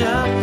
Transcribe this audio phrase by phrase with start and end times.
[0.00, 0.39] catch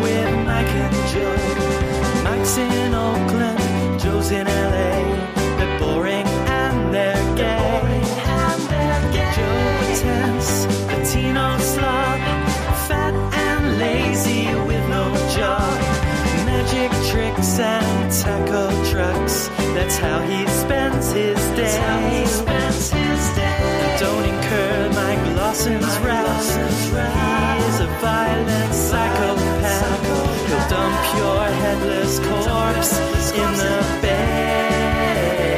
[31.88, 35.58] your headless corpse in the bay.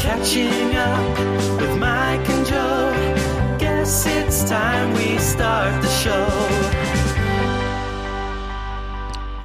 [0.00, 1.18] Catching up
[1.60, 3.56] with Mike and Joe.
[3.58, 6.26] Guess it's time we start the show.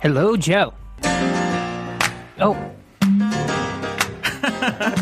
[0.02, 0.74] Hello, Joe.
[2.40, 2.56] Oh,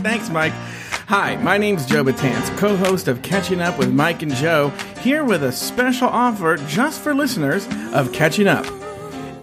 [0.01, 0.53] Thanks, Mike.
[1.07, 4.69] Hi, my name's Joe Batance, co host of Catching Up with Mike and Joe,
[5.01, 8.65] here with a special offer just for listeners of Catching Up.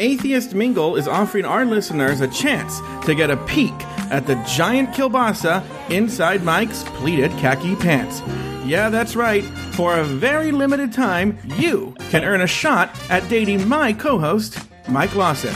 [0.01, 3.73] Atheist Mingle is offering our listeners a chance to get a peek
[4.11, 8.21] at the giant kielbasa inside Mike's pleated khaki pants.
[8.65, 9.45] Yeah, that's right.
[9.75, 14.59] For a very limited time, you can earn a shot at dating my co host,
[14.89, 15.55] Mike Lawson.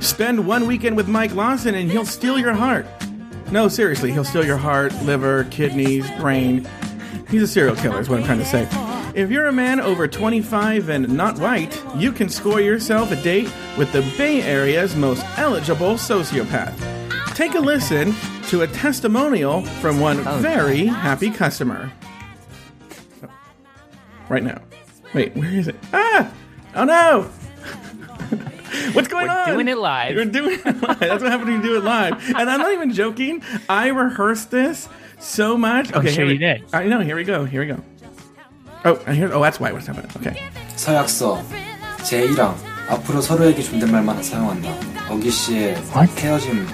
[0.00, 2.86] Spend one weekend with Mike Lawson and he'll steal your heart.
[3.50, 6.68] No, seriously, he'll steal your heart, liver, kidneys, brain.
[7.30, 8.95] He's a serial killer, is what I'm trying to say.
[9.16, 13.50] If you're a man over 25 and not white, you can score yourself a date
[13.78, 17.34] with the Bay Area's most eligible sociopath.
[17.34, 18.14] Take a listen
[18.48, 21.90] to a testimonial from one very happy customer.
[24.28, 24.60] Right now.
[25.14, 25.76] Wait, where is it?
[25.94, 26.30] Ah!
[26.74, 27.22] Oh no!
[28.92, 29.48] What's going We're on?
[29.48, 30.14] doing it live.
[30.14, 30.98] We're doing it live.
[30.98, 32.12] That's what happened when you do it live.
[32.36, 33.42] And I'm not even joking.
[33.66, 35.90] I rehearsed this so much.
[35.90, 36.64] Okay, sure here we, you did.
[36.74, 37.00] I know.
[37.00, 37.46] Here we go.
[37.46, 37.82] Here we go.
[38.85, 39.31] Oh, I hear.
[39.33, 39.71] Oh, that's why.
[39.71, 40.09] What's happening?
[40.17, 40.35] Okay.
[40.75, 41.43] 서약서
[41.99, 42.55] 제1항
[42.89, 44.69] 앞으로 서로에게 존댓말만 사용한다.
[45.09, 46.09] 어기 씨의 What?
[46.19, 46.67] 헤어짐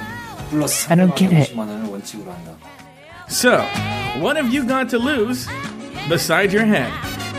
[0.49, 1.53] 플러스 I don't get it.
[1.53, 2.51] 50만 원을 원칙으로 한다.
[3.27, 3.59] So,
[4.21, 5.47] what have you got to lose
[6.07, 6.89] besides your head?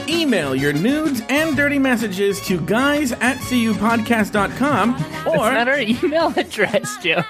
[0.07, 5.69] Email your nudes and dirty messages to guys at cupodcast.com that's not or.
[5.69, 7.23] our email address, Joe.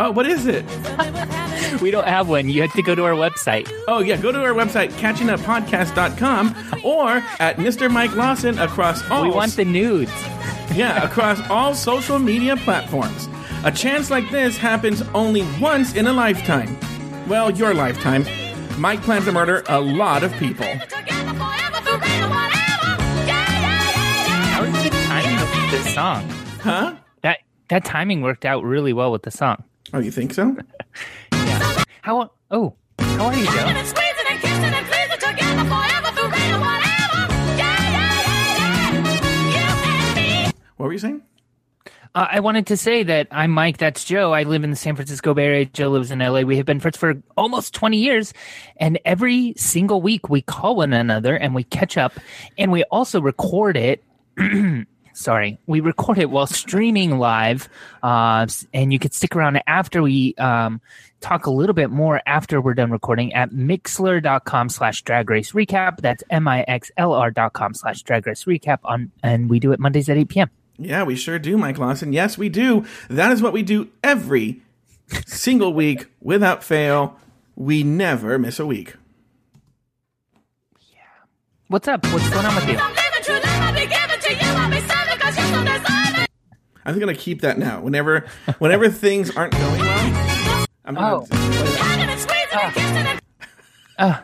[0.00, 0.64] Oh, what is it?
[1.81, 2.49] We don't have one.
[2.49, 3.71] You have to go to our website.
[3.87, 7.89] Oh, yeah, go to our website, catchinguppodcast.com or at Mr.
[7.91, 9.23] Mike Lawson across all.
[9.23, 10.11] We want the nudes.
[10.73, 13.27] Yeah, across all social media platforms.
[13.63, 16.77] A chance like this happens only once in a lifetime.
[17.27, 18.25] Well, your lifetime.
[18.79, 20.65] Mike plans to murder a lot of people.
[23.45, 26.27] How is the timing of this song?
[26.61, 26.95] Huh?
[27.21, 27.39] That
[27.69, 29.63] that timing worked out really well with the song.
[29.93, 30.55] Oh, you think so?
[32.03, 32.07] Yeah.
[32.09, 32.31] How?
[32.49, 33.51] Oh, how are you, Joe?
[40.77, 41.21] What were you saying?
[42.13, 43.77] Uh, I wanted to say that I'm Mike.
[43.77, 44.33] That's Joe.
[44.33, 45.65] I live in the San Francisco Bay Area.
[45.65, 46.41] Joe lives in LA.
[46.41, 48.33] We have been friends for almost 20 years.
[48.77, 52.13] And every single week we call one another and we catch up
[52.57, 54.03] and we also record it.
[55.13, 57.69] Sorry, we record it while streaming live.
[58.01, 60.81] Uh, and you could stick around after we um,
[61.19, 65.97] talk a little bit more after we're done recording at mixlr.com slash drag race recap.
[66.01, 68.79] That's M I X L R dot com slash drag race recap.
[68.83, 70.49] On, and we do it Mondays at 8 p.m.
[70.77, 72.11] Yeah, we sure do, Mike Lawson.
[72.11, 72.85] Yes, we do.
[73.09, 74.61] That is what we do every
[75.25, 77.19] single week without fail.
[77.55, 78.95] We never miss a week.
[80.91, 80.99] Yeah.
[81.67, 82.05] What's up?
[82.07, 83.00] What's going on with you?
[86.83, 87.81] I'm gonna keep that now.
[87.81, 88.25] Whenever,
[88.59, 91.25] whenever things aren't going well, I'm gonna.
[93.99, 94.23] Oh.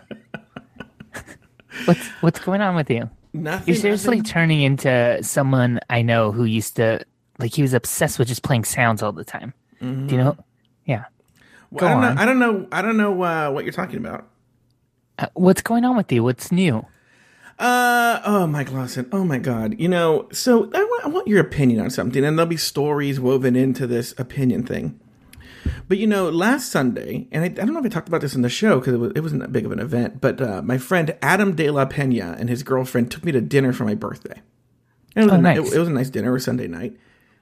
[1.85, 3.09] What's what's going on with you?
[3.33, 3.67] Nothing.
[3.67, 4.31] You're seriously nothing.
[4.31, 7.05] turning into someone I know who used to
[7.37, 9.53] like he was obsessed with just playing sounds all the time.
[9.79, 10.35] Do you know?
[10.85, 11.05] Yeah.
[11.69, 12.15] Well, Go I don't on.
[12.15, 12.21] know.
[12.21, 12.67] I don't know.
[12.71, 14.27] I don't know uh, what you're talking about.
[15.19, 16.23] Uh, what's going on with you?
[16.23, 16.83] What's new?
[17.59, 19.09] Uh oh, Mike Lawson.
[19.11, 19.79] Oh my God.
[19.79, 23.19] You know, so I want, I want your opinion on something, and there'll be stories
[23.19, 24.99] woven into this opinion thing.
[25.87, 28.35] But you know, last Sunday, and I, I don't know if I talked about this
[28.35, 30.21] in the show because it, was, it wasn't that big of an event.
[30.21, 33.73] But uh, my friend Adam De La Pena and his girlfriend took me to dinner
[33.73, 34.39] for my birthday.
[35.15, 35.57] It was, Oh, a, nice.
[35.57, 36.29] it, it was a nice dinner.
[36.29, 36.95] It was Sunday night.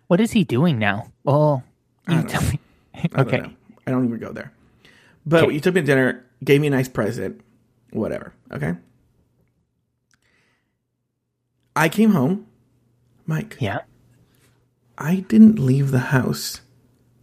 [0.08, 1.12] What is he doing now?
[1.26, 1.64] Well,
[2.08, 2.50] you tell know.
[2.52, 2.60] me.
[2.96, 3.38] I don't okay.
[3.40, 3.52] know.
[3.86, 4.54] I don't even go there.
[5.26, 5.54] But Okay.
[5.56, 7.42] you took me to dinner, gave me a nice present,
[7.92, 8.34] whatever.
[8.52, 8.76] Okay.
[11.76, 12.48] I came home,
[13.26, 13.58] Mike.
[13.60, 13.80] Yeah.
[14.98, 16.62] I didn't leave the house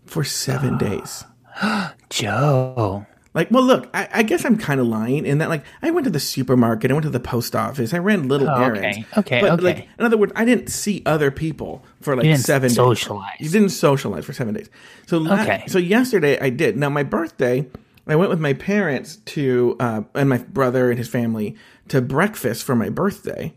[0.05, 1.25] for seven days.
[2.11, 3.07] Joe.
[3.35, 6.05] Like, well, look, I, I guess I'm kind of lying in that, like, I went
[6.05, 8.63] to the supermarket, I went to the post office, I ran little Oh, okay.
[8.65, 8.99] errands.
[9.17, 9.63] Okay, but, okay.
[9.65, 13.31] Like, in other words, I didn't see other people for like You didn't seven socialize.
[13.39, 13.47] days.
[13.55, 14.69] You didn't socialize for seven days.
[15.07, 15.65] So, la- Okay.
[15.67, 16.77] so yesterday I did.
[16.77, 17.67] Now, my birthday,
[18.07, 21.57] I went with my parents to, uh, and my brother and his family
[21.89, 23.55] to breakfast for my birthday.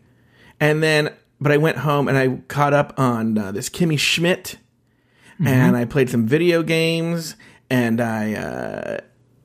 [0.60, 4.58] And then, but I went home and I caught up on uh, this Kimmy Schmidt
[5.44, 7.36] and I played some video games
[7.68, 9.00] and I uh,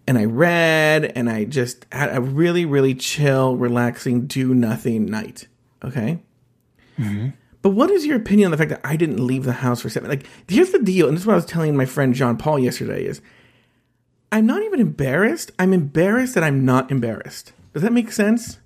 [0.08, 5.48] and I read and I just had a really really chill, relaxing, do nothing night.
[5.84, 6.24] Okay.
[7.62, 9.90] But what is your opinion on the fact that I didn't leave the house for
[9.90, 10.10] seven?
[10.10, 12.58] Like, here's the deal, and this is what I was telling my friend John Paul
[12.58, 13.22] yesterday: is
[14.32, 15.52] I'm not even embarrassed.
[15.60, 17.52] I'm embarrassed that I'm not embarrassed.
[17.74, 18.60] Does that make sense?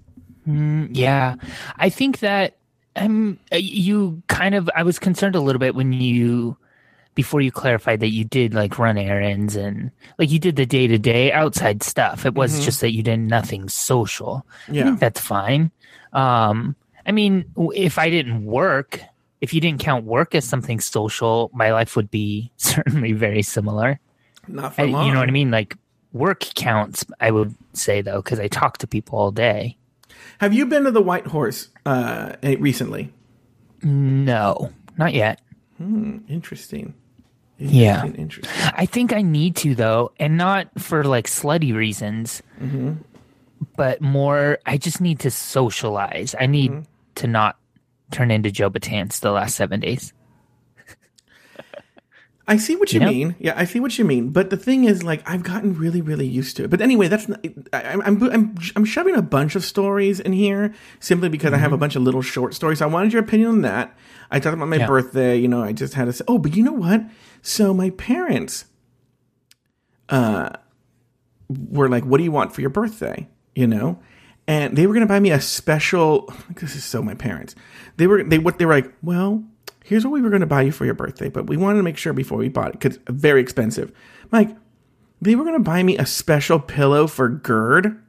[0.46, 1.36] Yeah,
[1.78, 2.58] I think that
[2.96, 4.70] um, you kind of.
[4.76, 6.58] I was concerned a little bit when you
[7.16, 9.90] before you clarified that you did like run errands and
[10.20, 12.26] like you did the day to day outside stuff.
[12.26, 14.46] It was just that you did nothing social.
[14.68, 14.84] I Yeah.
[14.84, 15.72] think that's fine.
[16.14, 16.76] Um,
[17.06, 19.00] I mean, if I didn't work,
[19.42, 24.00] if you didn't count work as something social, my life would be certainly very similar.
[24.48, 25.08] Not for I- long.
[25.08, 25.52] you know what I mean?
[25.52, 25.76] Like
[26.14, 27.06] work counts.
[27.22, 29.78] I would say though, because I talk to people all day.
[30.40, 33.14] Have you been to the White Horse uh, eh, recently?
[33.84, 35.42] No, not yet.
[35.80, 36.94] Interesting.
[37.58, 38.06] Yeah.
[38.06, 38.72] Interesting, Interesting.
[38.76, 42.42] I think I need to though, and not for like slutty reasons,
[43.76, 44.60] but more.
[44.66, 46.36] I just need to socialize.
[46.40, 46.86] I need
[47.16, 47.58] to not
[48.12, 50.14] turn into Joe Batance the last seven days.
[52.48, 53.08] I see what you know?
[53.08, 53.36] mean.
[53.40, 54.30] Yeah, I see what you mean.
[54.30, 56.70] But the thing is, like, I've gotten really, really used to it.
[56.70, 57.44] But anyway, that's not,
[57.74, 61.58] I, I'm, I'm I'm I'm shoving a bunch of stories in here simply because I
[61.58, 61.74] have Mm-hmm.
[61.76, 62.80] a bunch of little short stories.
[62.80, 63.98] So I wanted your opinion on that.
[64.30, 64.86] I talked about my Yeah.
[64.88, 65.36] birthday.
[65.38, 67.02] You know, I just had to say, oh, but you know what?
[67.42, 68.66] So my parents,
[70.10, 70.50] uh,
[71.50, 74.00] were like, "What do you want for your birthday?" You know,
[74.48, 76.32] and they were going to buy me a special.
[76.56, 77.56] This is so my parents.
[77.98, 78.94] They were they what they were like.
[79.02, 79.44] Well,
[79.86, 81.84] here's what we were going to buy you for your birthday, but we wanted to
[81.84, 83.92] make sure before we bought it because very expensive.
[84.32, 84.50] Mike,
[85.22, 88.02] they were going to buy me a special pillow for GERD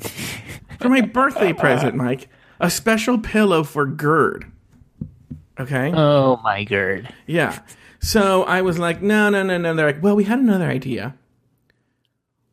[0.80, 1.94] for my birthday present.
[1.94, 2.28] Mike,
[2.58, 4.50] a special pillow for GERD.
[5.60, 5.92] Okay.
[5.94, 7.12] Oh my GERD.
[7.26, 7.60] Yeah.
[8.00, 9.74] So I was like, no, no, no, no.
[9.74, 11.14] They're like, well, we had another idea.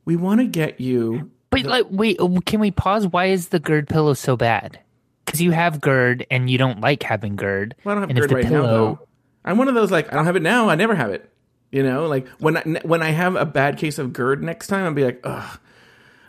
[0.06, 1.32] We want to get you.
[1.50, 3.08] But like, wait, uh, can we pause?
[3.08, 4.80] Why is the GERD pillow so bad?
[5.26, 7.76] Because you have GERD and you don't like having GERD.
[7.84, 9.08] Well, I don't have and GERD right now, pillow, though.
[9.44, 10.70] I'm one of those like I don't have it now.
[10.70, 11.32] I never have it.
[11.72, 14.86] You know, like when I when I have a bad case of GERD next time,
[14.86, 15.60] I'll be like, ugh,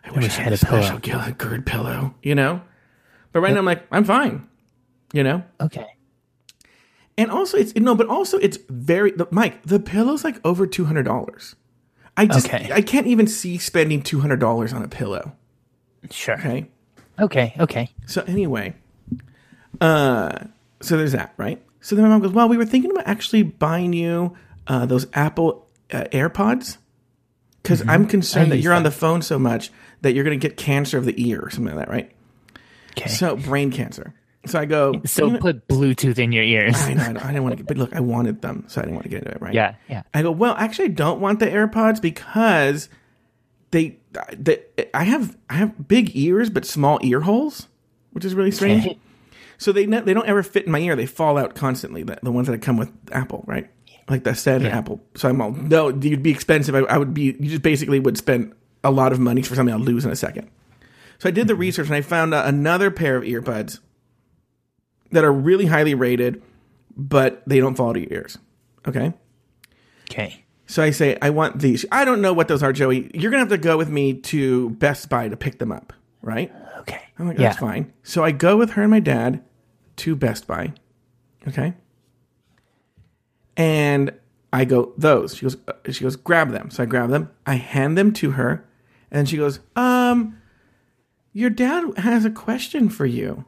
[0.04, 1.30] I wish, I had, a special pillow.
[1.32, 2.14] GERD pillow.
[2.22, 2.62] You know.
[3.32, 4.48] But right now, I'm like, I'm fine.
[5.12, 5.44] You know.
[5.60, 5.86] Okay.
[7.18, 9.62] And also, it's no, but also it's very the, Mike.
[9.62, 11.54] The pillow's like over two hundred dollars.
[12.16, 12.70] I just Okay.
[12.72, 15.32] I can't even see spending two hundred dollars on a pillow.
[16.10, 16.38] Sure.
[16.38, 16.68] Okay.
[17.18, 17.54] Okay.
[17.58, 17.90] Okay.
[18.06, 18.74] So anyway,
[19.80, 20.46] uh,
[20.80, 21.62] so there's that, right?
[21.80, 24.36] So then my mom goes, "Well, we were thinking about actually buying you
[24.66, 26.78] uh, those Apple uh, AirPods
[27.62, 28.50] because I'm concerned Mm-hmm.
[28.50, 29.70] That you're on the phone so much
[30.02, 32.12] that you're going to get cancer of the ear or something like that, right?
[32.96, 33.08] Okay.
[33.08, 34.14] So So, brain cancer.
[34.46, 36.76] So I go, you know- put Bluetooth in your ears.
[36.76, 38.80] I know, I, know, I didn't want to get, but look, I wanted them, so
[38.80, 39.54] I didn't want to get into it, right?
[39.54, 39.74] Yeah.
[39.88, 40.02] Yeah.
[40.14, 42.88] I go, well, actually, I don't want the AirPods because
[43.72, 43.98] they,
[44.36, 44.62] they,
[44.94, 47.66] I have, I have big ears but small ear holes,
[48.12, 48.96] which is really strange.
[49.58, 52.02] So they ne- they don't ever fit in my ear; they fall out constantly.
[52.02, 53.70] The, the ones that come with Apple, right?
[54.08, 54.78] Like the standard Yeah.
[54.78, 55.00] Apple.
[55.16, 56.74] So I'm all no, you'd be expensive.
[56.74, 57.36] I, I would be.
[57.40, 58.52] You just basically would spend
[58.84, 60.48] a lot of money for something I'll lose in a second.
[61.18, 61.60] So I did the Mm-hmm.
[61.60, 63.80] research and I found uh, another pair of earbuds
[65.12, 66.42] that are really highly rated,
[66.96, 68.38] but they don't fall to your ears.
[68.86, 69.12] Okay.
[70.10, 70.44] Okay.
[70.66, 71.84] So I say, I want these.
[71.92, 73.10] I don't know what those are, Joey.
[73.14, 75.92] You're going to have to go with me to Best Buy to pick them up,
[76.22, 76.52] right?
[76.76, 77.00] Okay.
[77.18, 77.48] I'm like, yeah.
[77.48, 77.92] that's fine.
[78.02, 79.42] So I go with her and my dad
[79.96, 80.72] to Best Buy.
[81.48, 81.74] Okay.
[83.56, 84.12] And
[84.52, 85.36] I go, those.
[85.36, 86.70] She goes, uh, she goes, grab them.
[86.70, 87.30] So I grab them.
[87.46, 88.68] I hand them to her.
[89.10, 90.38] And she goes, um,
[91.32, 93.44] your dad has a question for you.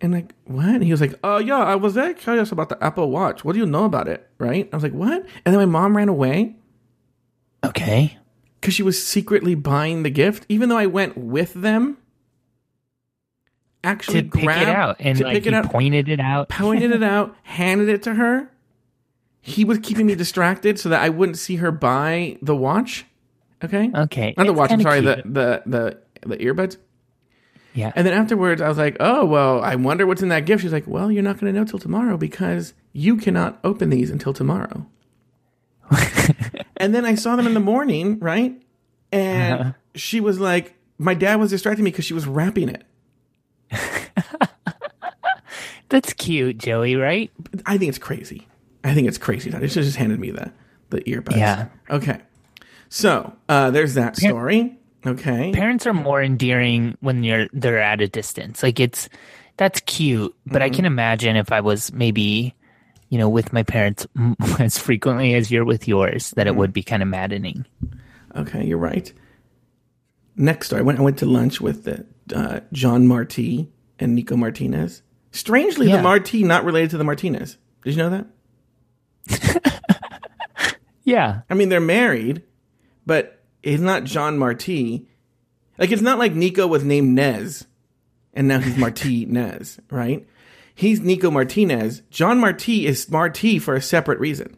[0.00, 0.66] And like, what?
[0.66, 3.44] And he was like, oh, yeah, I was very curious about the Apple Watch.
[3.44, 4.28] What do you know about it?
[4.38, 4.68] Right?
[4.72, 5.24] I was like, what?
[5.44, 6.56] And then my mom ran away
[7.64, 8.16] Okay.
[8.60, 11.98] because she was secretly buying the gift, even though I went with them.
[13.88, 16.48] Actually, To pick it out and to like pick it he out, pointed it out.
[16.48, 18.50] pointed it out, handed it to her.
[19.40, 23.06] He was keeping me distracted so that I wouldn't see her buy the watch.
[23.64, 24.34] Okay, Okay.
[24.36, 24.70] not the It's watch.
[24.72, 25.34] I'm sorry, the, cute.
[25.34, 26.76] the the the earbuds.
[27.74, 27.92] Yeah.
[27.94, 30.72] And then afterwards, I was like, "Oh well, I wonder what's in that gift." She's
[30.72, 34.32] like, "Well, you're not going to know till tomorrow because you cannot open these until
[34.32, 34.86] tomorrow."
[36.76, 38.60] and then I saw them in the morning, right?
[39.10, 39.72] and uh-huh.
[39.94, 42.84] she was like, my dad was distracting me because she was wrapping it.
[45.88, 47.30] That's cute, Joey, right?
[47.64, 48.46] I think it's crazy.
[48.84, 49.50] I think it's crazy.
[49.50, 50.52] that She just handed me the
[50.90, 51.36] the earbuds.
[51.36, 51.68] Yeah.
[51.90, 52.20] Okay.
[52.88, 54.78] So uh, there's that story.
[55.06, 55.52] Okay.
[55.52, 58.62] Parents are more endearing when you're they're at a distance.
[58.62, 59.08] Like it's
[59.56, 62.54] that's cute, but I can imagine if I was maybe
[63.08, 64.06] you know with my parents
[64.58, 67.64] as frequently as you're with yours that it would be kind of maddening.
[68.36, 69.12] Okay, you're right.
[70.36, 70.80] Next story.
[70.80, 75.02] I went, I went to lunch with the, uh, John Marti and Nico Martinez.
[75.32, 75.96] Strangely, Yeah.
[75.98, 77.56] the Marti not related to the Martinez.
[77.84, 78.24] Did you know
[79.30, 79.72] that?
[81.04, 81.40] Yeah.
[81.48, 82.42] I mean, they're married,
[83.06, 85.06] but it's not John Marti.
[85.78, 87.66] Like, it's not like Nico was named Nez,
[88.34, 90.26] and now he's Martinez, right?
[90.74, 92.02] He's Nico Martinez.
[92.10, 94.56] John Marti is Marti for a separate reason.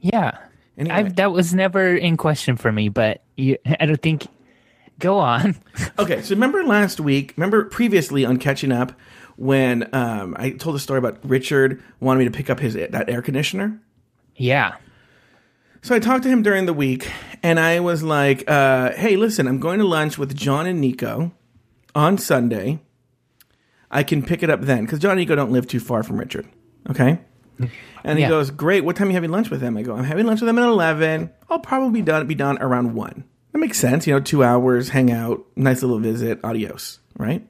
[0.00, 0.38] Yeah.
[0.78, 1.10] Anyway.
[1.16, 4.26] That was never in question for me, but you, I don't think.
[4.98, 5.56] Go on.
[5.98, 8.92] Okay, so remember last week, remember previously on Catching Up
[9.36, 13.08] when um, I told a story about Richard wanted me to pick up his that
[13.08, 13.80] air conditioner?
[14.36, 14.76] yeah.
[15.82, 17.08] So I talked to him during the week,
[17.44, 21.32] and I was like, uh, "Hey, listen, I'm going to lunch with John and Nico
[21.94, 22.80] on Sunday.
[23.90, 26.18] I can pick it up then because John and Nico don't live too far from
[26.18, 26.46] Richard.
[26.90, 27.20] Okay."
[28.04, 28.28] And he Yeah.
[28.30, 28.84] goes, "Great.
[28.84, 30.58] What time are you having lunch with them?" I go, "I'm having lunch with them
[30.58, 31.30] at 11.
[31.48, 33.24] I'll probably be done be done around one.
[33.56, 34.06] That makes sense.
[34.06, 36.40] You know, two hours, hang out, nice little visit.
[36.44, 37.00] Adios.
[37.16, 37.42] Right."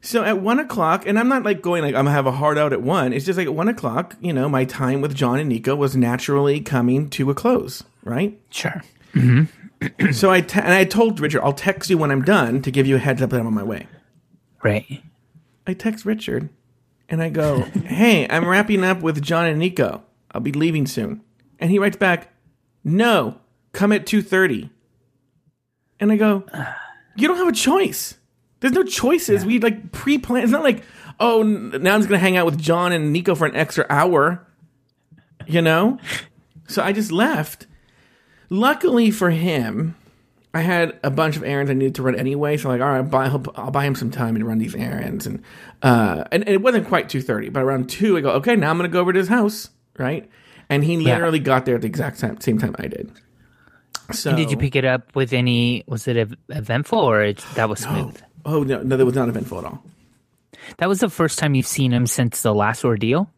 [0.00, 2.58] So at one o'clock, and I'm not like going like I'm gonna have a hard
[2.58, 3.12] out at one.
[3.12, 5.96] It's just like at one o'clock, you know, my time with John and Nico was
[5.96, 8.40] naturally coming to a close, right?
[8.50, 8.84] Sure.
[9.14, 10.12] Mm-hmm.
[10.12, 12.86] so I te- and I told Richard, I'll text you when I'm done to give
[12.86, 13.88] you a heads up that I'm on my way.
[14.62, 15.02] Right.
[15.66, 16.50] I text Richard,
[17.08, 20.04] and I go, "Hey, I'm wrapping up with John and Nico.
[20.30, 21.20] I'll be leaving soon."
[21.58, 22.32] And he writes back,
[22.84, 23.40] "No,
[23.72, 24.70] come at 2:30."
[26.00, 26.44] And I go,
[27.16, 28.16] "You don't have a choice.
[28.60, 29.44] There's no choices.
[29.44, 30.42] We like pre-plan.
[30.42, 30.84] It's not like,
[31.20, 34.46] oh, now I'm just gonna hang out with John and Nico for an extra hour."
[35.46, 35.98] You know?
[36.68, 37.66] So I just left.
[38.48, 39.94] Luckily for him,
[40.54, 42.56] I had a bunch of errands I needed to run anyway.
[42.56, 44.58] So I'm like, all right, I'll buy, I'll, I'll buy him some time and run
[44.58, 45.42] these errands, and
[45.82, 48.70] uh, and, and it wasn't quite two thirty, but around two, I go, okay, now
[48.70, 50.30] I'm gonna go over to his house, right?
[50.70, 53.12] And he literally got there at the exact same, same time I did.
[54.12, 55.84] So And did you pick it up with any?
[55.86, 58.20] Was it eventful or it, that was smooth?
[58.44, 59.82] Oh no, no, that was not eventful at all.
[60.78, 63.30] That was the first time you've seen him since the last ordeal,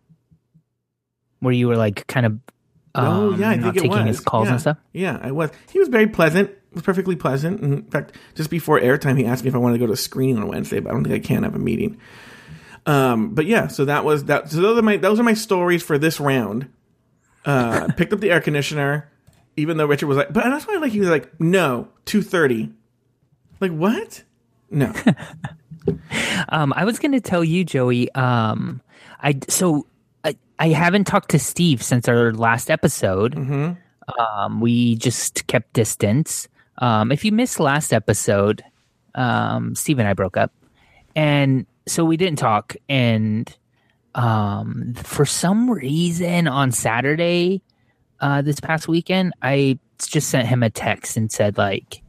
[1.41, 2.39] where you were like kind of.
[2.95, 4.17] oh um, yeah, I not think it taking was.
[4.17, 4.53] his calls yeah.
[4.53, 4.79] and stuff.
[4.93, 5.51] Yeah, I was.
[5.71, 6.51] He was very pleasant.
[6.73, 7.61] Was perfectly pleasant.
[7.61, 9.97] In fact, just before airtime, he asked me if I wanted to go to a
[9.97, 11.99] screening on Wednesday, but I don't think I can have a meeting.
[12.85, 14.51] Um, but yeah, so that was that.
[14.51, 16.69] So those are my those are my stories for this round.
[17.45, 19.09] Uh, picked up the air conditioner,
[19.57, 22.73] even though Richard was like, but that's why like he was like, no, two thirty.
[23.61, 24.23] Like what?
[24.71, 24.93] No.
[26.49, 28.11] Um, I was going to tell you, Joey.
[28.13, 28.81] Um,
[29.21, 29.87] I so
[30.25, 33.37] I, I haven't talked to Steve since our last episode.
[34.19, 36.49] Um, we just kept distance.
[36.79, 38.63] Um, if you missed last episode,
[39.15, 40.53] um, Steve and I broke up,
[41.15, 42.77] and so we didn't talk.
[42.89, 43.53] And
[44.15, 47.63] um, for some reason, on Saturday,
[48.21, 52.03] uh, this past weekend, I just sent him a text and said like,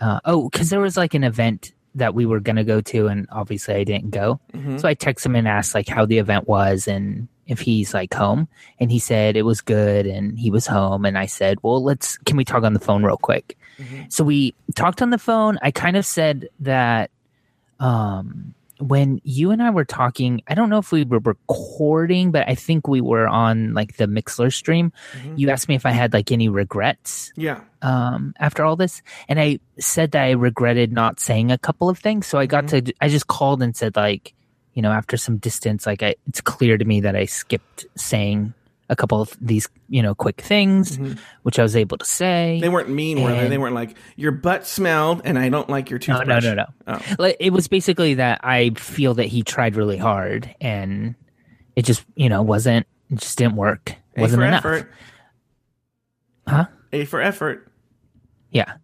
[0.00, 3.26] uh, "Oh, because there was like an event that we were gonna go to, and
[3.30, 4.40] obviously I didn't go.
[4.78, 8.14] So I texted him and asked like how the event was and if he's like
[8.14, 8.48] home,
[8.78, 11.04] and he said it was good and he was home.
[11.04, 13.58] And I said, "Well, let's can we talk on the phone real quick?"
[14.08, 15.58] So we talked on the phone.
[15.62, 17.10] I kind of said that
[17.80, 22.48] um, when you and I were talking, I don't know if we were recording, but
[22.48, 24.92] I think we were on like the Mixlr stream.
[25.36, 27.60] You asked me if I had like any regrets yeah.
[27.80, 31.98] um, after all this, and I said that I regretted not saying a couple of
[31.98, 32.26] things.
[32.26, 34.34] So I got to, I just called and said like,
[34.74, 38.54] you know, after some distance, like I, it's clear to me that I skipped saying
[38.92, 40.98] a couple of these, you know, quick things,
[41.42, 42.58] which I was able to say.
[42.60, 43.48] They weren't mean, were they?
[43.48, 46.44] They weren't like your butt smelled, and I don't like your no, toothbrush.
[46.44, 47.00] no, no, no.
[47.18, 51.14] Like, It was basically that I feel that he tried really hard, and
[51.74, 53.96] it just, you know, wasn't, it just didn't work.
[54.16, 54.64] A wasn't for enough.
[54.64, 54.92] effort.
[56.46, 56.66] Huh?
[56.92, 57.72] A for effort.
[58.50, 58.74] Yeah.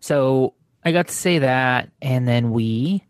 [0.00, 0.52] So
[0.84, 3.04] I got to say that, and then we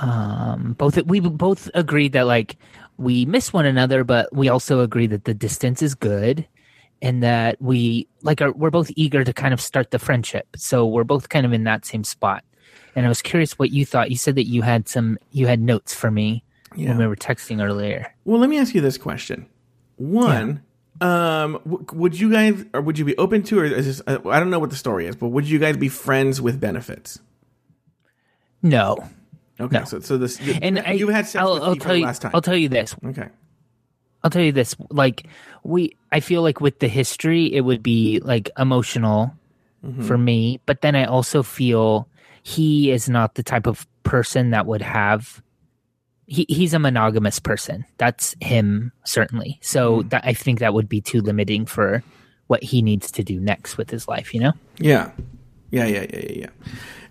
[0.00, 2.56] um both we both agreed that like
[2.98, 6.46] we miss one another, but we also agree that the distance is good,
[7.00, 10.46] and that we like are we're both eager to kind of start the friendship.
[10.56, 12.44] So we're both kind of in that same spot.
[12.96, 14.10] And I was curious what you thought.
[14.10, 16.42] You said that you had some you had notes for me
[16.76, 16.88] Yeah.
[16.90, 18.12] when we were texting earlier.
[18.24, 19.46] Well, let me ask you this question.
[19.96, 20.62] One,
[21.00, 24.02] Um, w- would you guys, or would you be open to, or is this?
[24.08, 27.20] I don't know what the story is, but would you guys be friends with benefits?
[28.62, 29.08] No.
[29.60, 29.84] Okay, No.
[29.84, 32.30] so so this And I, had sex I'll, I'll tell you, last time.
[32.34, 32.94] I'll tell you this.
[33.04, 33.28] okay,
[34.22, 34.74] I'll tell you this.
[34.90, 35.26] Like
[35.64, 39.34] we, I feel like with the history, it would be like emotional
[39.86, 40.02] Mm-hmm.
[40.02, 40.58] for me.
[40.66, 42.08] But then I also feel
[42.42, 45.40] he is not the type of person that would have.
[46.26, 47.84] He he's a monogamous person.
[47.96, 49.58] That's him certainly.
[49.62, 50.08] So Mm-hmm.
[50.08, 52.02] that I think that would be too limiting for
[52.48, 54.34] what he needs to do next with his life.
[54.34, 54.52] You know.
[54.78, 55.12] yeah,
[55.70, 56.32] yeah, yeah, yeah, yeah.
[56.40, 56.50] yeah.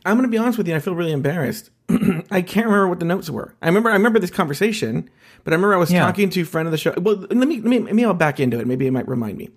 [0.08, 0.76] I'm gonna be honest with you.
[0.76, 1.70] I feel really embarrassed.
[2.32, 3.54] I can't remember what the notes were.
[3.62, 5.10] I remember I remember this conversation,
[5.44, 6.00] but I remember I was Yeah.
[6.06, 6.94] talking to a friend of the show.
[6.98, 8.68] Well, let me let me maybe I'll back into it.
[8.68, 9.50] Maybe it might remind me.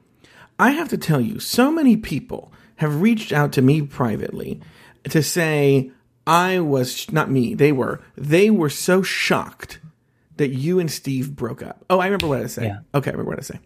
[0.59, 4.61] I have to tell you, so many people have reached out to me privately
[5.05, 5.91] to say
[6.27, 7.55] I was not me.
[7.55, 9.81] They were they were so shocked
[10.37, 11.85] that you and Steve broke up.
[11.91, 12.67] Oh, I remember what I say.
[12.67, 12.79] Yeah.
[12.95, 13.59] Okay, I remember what I say.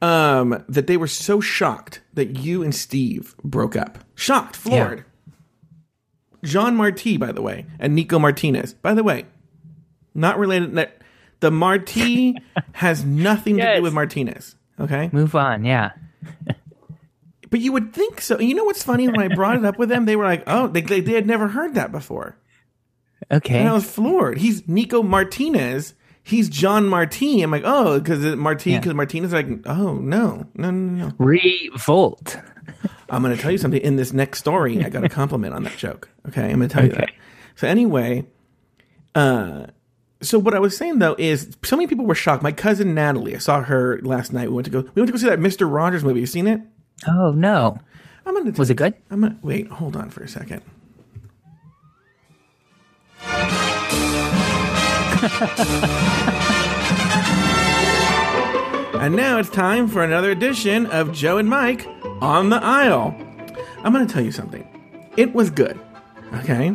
[0.00, 3.98] Um, that they were so shocked that you and Steve broke up.
[4.16, 5.04] Shocked, floored.
[6.44, 8.74] John Marti, by the way, and Nico Martinez.
[8.74, 9.26] By the way,
[10.14, 10.74] not related.
[10.74, 10.98] That
[11.40, 12.36] the Marti
[12.72, 14.56] has nothing to do with Martinez.
[14.80, 15.64] Okay, Move on.
[15.64, 15.92] Yeah.
[17.50, 18.38] but you would think so.
[18.40, 19.06] You know what's funny?
[19.08, 21.26] When I brought it up with them, they were like, "Oh, they they, they had
[21.26, 22.36] never heard that before,"
[23.30, 23.58] Okay.
[23.58, 24.38] and I was floored.
[24.38, 25.94] He's Nico Martinez.
[26.24, 27.42] He's John Marti.
[27.42, 28.78] I'm like, oh, because Marti, Yeah.
[28.78, 29.32] because Martinez.
[29.32, 31.12] Like, oh no, no, no, no.
[31.18, 32.36] Revolt.
[33.10, 34.84] I'm going to tell you something in this next story.
[34.84, 36.08] I got a compliment on that joke.
[36.28, 37.10] Okay, I'm going to tell you that.
[37.56, 38.24] So anyway,
[39.14, 39.66] uh,
[40.22, 42.42] so what I was saying though is so many people were shocked.
[42.42, 44.48] My cousin Natalie, I saw her last night.
[44.48, 44.80] We went to go.
[44.94, 46.20] We went to go see that Mister Rogers movie.
[46.20, 46.60] You seen it?
[47.06, 47.78] Oh no.
[48.24, 48.58] I'm going to.
[48.58, 48.94] Was it good?
[49.10, 49.68] I'm gonna wait.
[49.68, 50.62] Hold on for a second.
[59.00, 61.86] and now it's time for another edition of Joe and Mike
[62.22, 63.14] on the aisle.
[63.82, 64.66] I'm going to tell you something.
[65.16, 65.78] It was good.
[66.36, 66.74] Okay.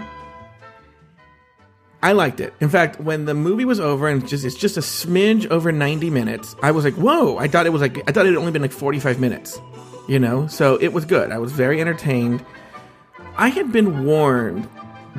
[2.04, 2.54] I liked it.
[2.60, 6.10] In fact, when the movie was over and just it's just a smidge over 90
[6.12, 8.52] minutes, I was like, "Whoa!" I thought it was like I thought it had only
[8.52, 9.60] been like 45 minutes.
[10.08, 10.48] You know?
[10.48, 11.32] So it was good.
[11.32, 12.46] I was very entertained.
[13.36, 14.70] I had been warned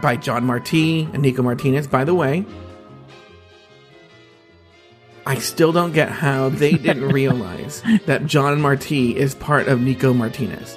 [0.01, 2.47] by John Marti and Nico Martinez, by the way.
[5.29, 10.13] I still don't get how they didn't realize that John Marti is part of Nico
[10.15, 10.77] Martinez.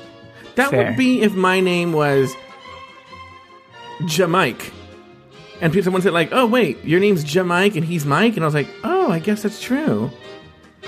[0.55, 0.87] That Fair.
[0.87, 2.35] would be if my name was
[4.01, 4.71] Jamike.
[5.61, 8.47] And people- someone said like, "Oh wait, your name's Jamike and he's Mike," and I
[8.47, 10.09] was like, "Oh, I guess that's true."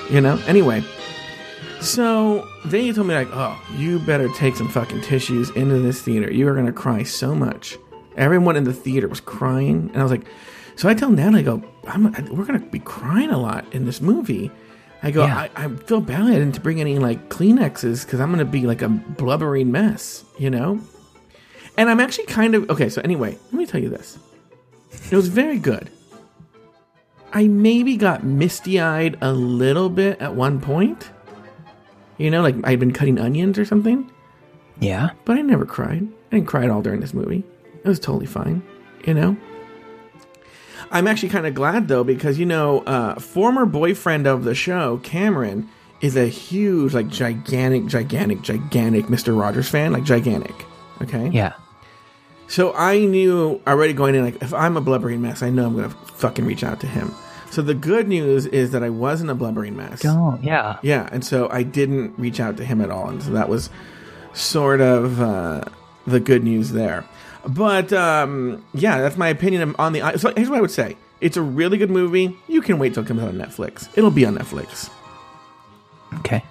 [0.09, 0.39] You know.
[0.47, 0.83] Anyway,
[1.79, 6.31] so they told me like, "Oh, you better take some fucking tissues into this theater.
[6.31, 7.77] You are gonna cry so much."
[8.17, 10.25] Everyone in the theater was crying, and I was like,
[10.75, 14.01] "So I tell Natalie, I go, I'm, we're gonna be crying a lot in this
[14.01, 14.51] movie."
[15.05, 15.37] I go, Yeah.
[15.57, 18.81] I, I feel bad I didn't bring any like Kleenexes because I'm gonna be like
[18.81, 20.79] a blubbering mess, you know.
[21.77, 22.87] And I'm actually kind of okay.
[22.89, 24.17] So anyway, let me tell you this.
[25.11, 25.89] It was very good.
[27.33, 31.09] I maybe got misty eyed a little bit at one point.
[32.17, 34.09] You know, like I'd been cutting onions or something,
[34.79, 35.09] Yeah.
[35.25, 36.07] but I never cried.
[36.31, 37.43] I didn't cry at all during this movie.
[37.83, 38.61] It was totally fine,
[39.05, 39.35] you know?
[40.93, 44.99] I'm actually kind of glad though, because, you know, uh, former boyfriend of the show,
[45.03, 45.67] Cameron,
[46.01, 49.37] is a huge, like, gigantic, gigantic, gigantic Mr.
[49.37, 50.53] Rogers fan, like, gigantic.
[51.01, 51.29] Okay?
[51.29, 51.53] Yeah.
[52.47, 55.75] So I knew already going in, like, if I'm a blubbering mess, I know I'm
[55.75, 57.15] going to fucking reach out to him.
[57.49, 60.01] So the good news is that I wasn't a blubbering mess.
[60.01, 60.43] Don't.
[60.43, 60.77] Yeah.
[60.81, 63.69] Yeah, and so I didn't reach out to him at all, and so that was
[64.33, 65.63] sort of uh,
[66.05, 67.05] the good news there.
[67.45, 70.17] But um, yeah, that's my opinion on the.
[70.17, 72.37] So here's what I would say: it's a really good movie.
[72.47, 73.89] You can wait till it comes out on Netflix.
[73.97, 74.89] It'll be on Netflix.
[76.19, 76.43] Okay.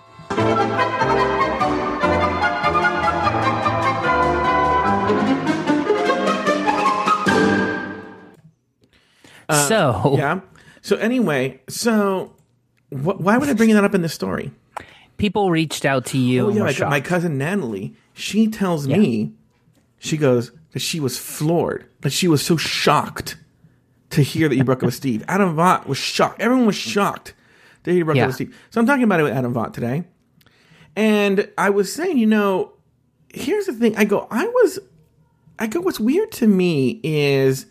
[9.68, 10.40] so Yeah.
[10.80, 12.34] So anyway, so
[12.90, 14.50] wh- why would I bring that up in this story?
[15.22, 16.46] people reached out to you.
[16.46, 17.94] Oh yeah, my, my cousin Natalie.
[18.12, 19.32] She tells me,
[20.00, 23.36] she goes that she was floored, that she was so shocked
[24.10, 25.24] to hear that you broke up with Steve.
[25.28, 26.40] Adam Vaught was shocked.
[26.40, 27.34] Everyone was shocked
[27.84, 28.24] hear you broke Yeah.
[28.24, 28.56] up with Steve.
[28.70, 30.04] So I'm talking about it with Adam Vaught today,
[30.94, 32.72] and I was saying, you know,
[33.32, 33.96] here's the thing.
[33.96, 34.78] I go, I was,
[35.58, 35.80] I go.
[35.80, 37.66] What's weird to me is.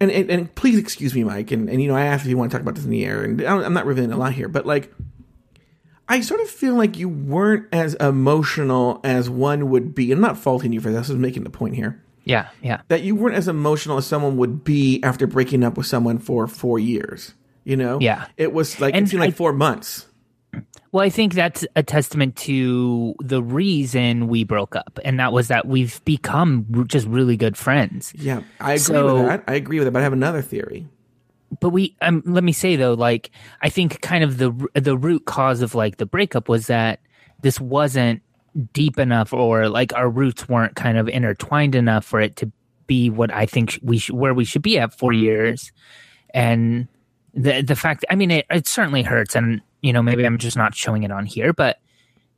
[0.00, 1.50] And, and, and please excuse me, Mike.
[1.52, 3.06] And, and you know, I asked if you want to talk about this in the
[3.06, 4.92] air, and I'm I'm not revealing a lot here, but like,
[6.08, 10.10] I sort of feel like you weren't as emotional as one would be.
[10.12, 11.08] I'm not faulting you for this.
[11.08, 12.48] I'm making the point here Yeah.
[12.62, 12.80] Yeah.
[12.88, 16.46] that you weren't as emotional as someone would be after breaking up with someone for
[16.46, 17.34] four years.
[17.64, 18.26] You know, Yeah.
[18.36, 20.06] it was like And it seemed like four months.
[20.92, 25.48] Well, I think that's a testament to the reason we broke up, and that was
[25.48, 28.12] that we've become just really good friends.
[28.16, 29.44] Yeah, I agree So- with that.
[29.48, 30.86] I agree with it, but I have another theory.
[31.60, 33.30] But we, um, let me say though, like
[33.62, 37.00] I think kind of the the root cause of like the breakup was that
[37.42, 38.22] this wasn't
[38.72, 42.50] deep enough, or like our roots weren't kind of intertwined enough for it to
[42.86, 45.24] be what I think we should, where we should be at four mm-hmm.
[45.24, 45.72] years,
[46.30, 46.88] and
[47.34, 50.56] the the fact, I mean, it, it certainly hurts, and you know maybe I'm just
[50.56, 51.78] not showing it on here, but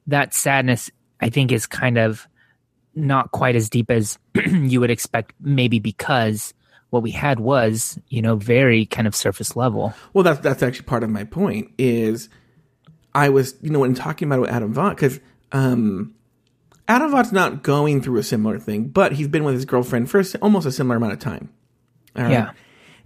[0.06, 2.26] that sadness I think is kind of
[2.94, 6.54] not quite as deep as you would expect, maybe because
[6.90, 9.92] what we had was, you know, very kind of surface level.
[10.14, 11.72] Well, that's that's actually part of my point.
[11.78, 12.28] Is
[13.14, 15.20] I was you know when talking about it with Adam Vaught, because
[15.52, 16.14] um,
[16.88, 20.22] Adam Vaught's not going through a similar thing, but he's been with his girlfriend for
[20.40, 21.50] almost a similar amount of time.
[22.14, 22.30] Right?
[22.30, 22.50] Yeah.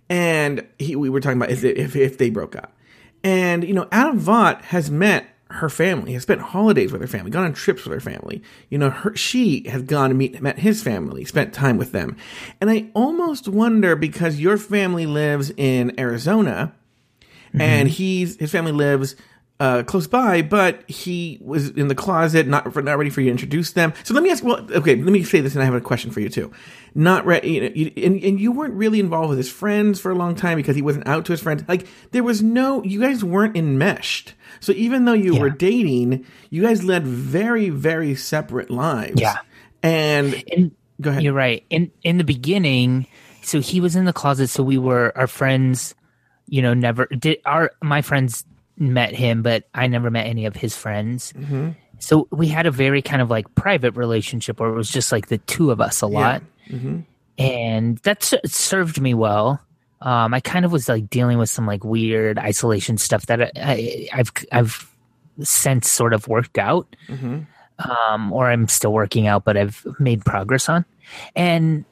[0.08, 2.76] and he, we were talking about is it, if if they broke up,
[3.24, 7.30] and you know Adam Vaught has met her family, has spent holidays with her family,
[7.30, 8.40] gone on trips with her family.
[8.68, 12.16] You know, her she has gone to meet met his family, spent time with them,
[12.60, 16.72] and I almost wonder because your family lives in Arizona,
[17.52, 19.16] and he's his family lives.
[19.60, 23.30] Uh, close by, but he was in the closet, not not ready for you to
[23.30, 23.92] introduce them.
[24.04, 24.42] So let me ask.
[24.42, 26.50] Well, okay, let me say this, and I have a question for you too.
[26.94, 30.10] Not ready, you know, you, and and you weren't really involved with his friends for
[30.10, 31.62] a long time because he wasn't out to his friends.
[31.68, 34.32] Like there was no, you guys weren't enmeshed.
[34.60, 35.40] So even though you Yeah.
[35.40, 39.20] were dating, you guys led very very separate lives.
[39.20, 39.36] Yeah.
[39.82, 40.70] and And
[41.02, 41.22] go ahead.
[41.22, 41.64] you're right.
[41.68, 43.06] In in the beginning,
[43.42, 45.94] so he was in the closet, so we were our friends,
[46.48, 48.42] you know, never did our my friends
[48.80, 51.32] met him, but I never met any of his friends.
[51.34, 51.70] Mm-hmm.
[51.98, 55.28] So we had a very kind of like private relationship where it was just like
[55.28, 56.42] the two of us a lot.
[56.68, 57.00] Mm-hmm.
[57.38, 59.60] And that ser- served me well.
[60.00, 63.50] Um, I kind of was like dealing with some like weird isolation stuff that I,
[63.56, 64.94] I, I've I've
[65.42, 67.40] since sort of worked out, Mm-hmm.
[67.90, 70.86] um, or I'm still working out, but I've made progress on.
[71.36, 71.84] And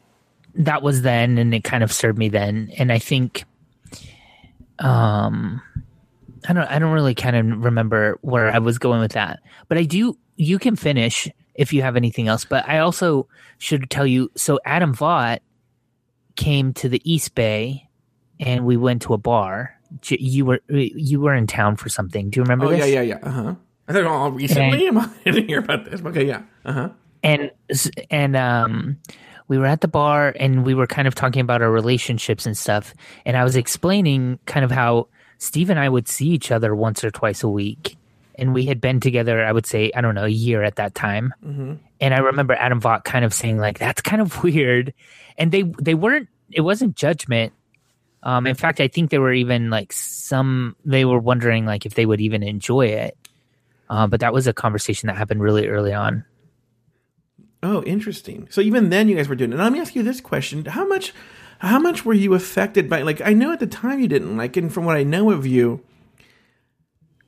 [0.55, 2.73] that was then, and it kind of served me then.
[2.79, 3.45] And I think,
[4.79, 5.61] um,
[6.49, 9.79] I don't I don't really kind of remember where I was going with that, but
[9.79, 10.17] I do.
[10.37, 12.45] You can finish if you have anything else.
[12.45, 14.31] But I also should tell you.
[14.37, 15.41] So Adam Vaught
[16.37, 17.89] came to the East Bay,
[18.41, 19.75] and we went to a bar.
[20.09, 22.31] You were you were in town for something.
[22.31, 22.81] Do you remember Oh this?
[22.81, 23.19] yeah, yeah, yeah.
[23.23, 23.55] Uh huh.
[23.89, 24.89] I thought all recently.
[24.89, 26.01] I didn't hear about this.
[26.03, 26.43] Okay, yeah.
[26.65, 26.89] Uh huh.
[27.23, 27.51] and
[28.11, 28.99] and um
[29.49, 32.57] we were at the bar and we were kind of talking about our relationships and
[32.57, 32.93] stuff
[33.25, 37.03] and i was explaining kind of how steve and i would see each other once
[37.03, 37.97] or twice a week
[38.35, 40.95] and we had been together i would say i don't know a year at that
[40.95, 41.33] time.
[42.01, 44.95] And i remember adam Vaught kind of saying like that's kind of weird.
[45.37, 47.53] And they they weren't it wasn't judgment.
[48.23, 51.95] Um in fact i think they were even like some they were wondering like if
[51.95, 53.17] they would even enjoy it.
[53.91, 56.25] Uh, but that was a conversation that happened really early on.
[57.63, 58.47] Oh, interesting.
[58.51, 59.55] So even then, you guys were doing it.
[59.55, 61.13] And let me ask you this question: How much,
[61.59, 63.03] how much were you affected by?
[63.03, 65.47] Like, I know at the time you didn't like, and from what I know of
[65.47, 65.83] you,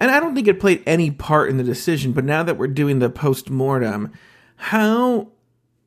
[0.00, 2.12] and I don't think it played any part in the decision.
[2.12, 4.12] But now that we're doing the post mortem,
[4.56, 5.28] how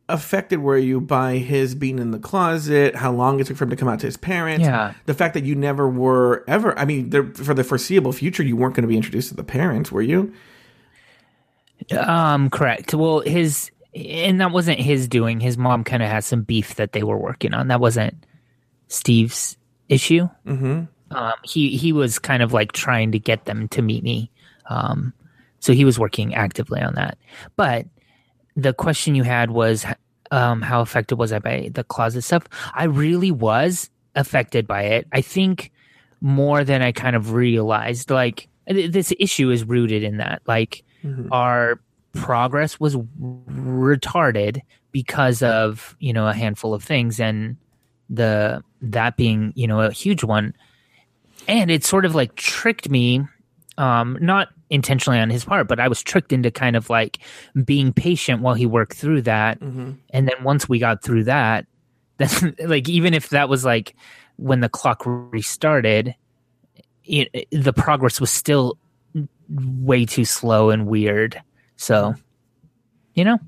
[0.09, 2.95] affected were you by his being in the closet?
[2.95, 4.65] How long it took for him to come out to his parents?
[4.65, 4.93] Yeah.
[5.05, 6.77] The fact that you never were ever.
[6.77, 9.43] I mean, there, for the foreseeable future, you weren't going to be introduced to the
[9.43, 10.33] parents, were you?
[11.91, 12.93] Um, correct.
[12.93, 15.39] Well, his and that wasn't his doing.
[15.39, 17.67] His mom kind of had some beef that they were working on.
[17.67, 18.25] That wasn't
[18.93, 19.57] Steve's
[19.89, 20.29] issue.
[20.45, 20.83] Mm-hmm.
[21.15, 24.31] Um, he he was kind of like trying to get them to meet me.
[24.69, 25.13] Um,
[25.59, 27.17] so he was working actively on that.
[27.55, 27.85] But
[28.55, 29.85] the question you had was,
[30.31, 32.43] um, how affected was I by the closet stuff?
[32.73, 35.07] I really was affected by it.
[35.11, 35.71] I think
[36.21, 38.09] more than I kind of realized.
[38.09, 40.41] Like th- this issue is rooted in that.
[40.47, 40.83] Like
[41.31, 41.79] our
[42.13, 47.57] progress was retarded because of you know a handful of things, and
[48.13, 50.53] the that being you know a huge one.
[51.47, 53.25] And it sort of like tricked me,
[53.77, 57.19] um, not intentionally on his part, but I was tricked into kind of like
[57.65, 59.59] being patient while he worked through that.
[60.11, 61.65] And then once we got through that,
[62.17, 63.95] then like even if that was like
[64.37, 66.15] when the clock restarted,
[67.03, 68.77] it, the progress was still
[69.49, 71.41] way too slow and weird.
[71.75, 72.15] So,
[73.15, 73.39] you know.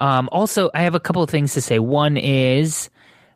[0.00, 1.78] Um, also, I have a couple of things to say.
[1.78, 2.90] One is.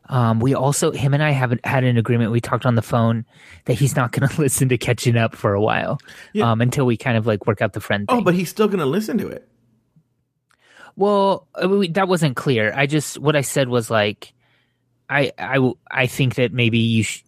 [0.07, 2.31] Um, we also him and I haven't had an agreement.
[2.31, 3.25] We talked on the phone
[3.65, 5.97] that he's not going to listen to catching up for a while,
[6.33, 6.51] Yeah.
[6.51, 8.17] um, until we kind of like work out the friend thing.
[8.19, 9.47] Oh, but he's still going to listen to it.
[10.95, 12.71] Well, we, that wasn't clear.
[12.75, 14.33] I just what I said was like,
[15.09, 17.23] I I I think that maybe you sh-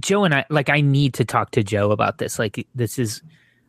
[0.00, 2.38] Joe and I like I need to talk to Joe about this.
[2.38, 3.20] Like this is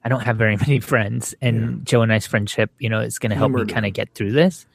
[0.04, 3.30] I don't have very many friends, and Joe and I's friendship, you know, is going
[3.32, 4.66] to help me kind of get through this.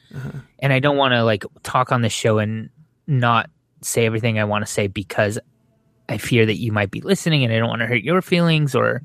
[0.59, 2.69] And I don't want to like talk on the show and
[3.05, 3.49] not
[3.81, 5.37] say everything I want to say because
[6.09, 8.73] I fear that you might be listening, and I don't want to hurt your feelings,
[8.73, 9.03] or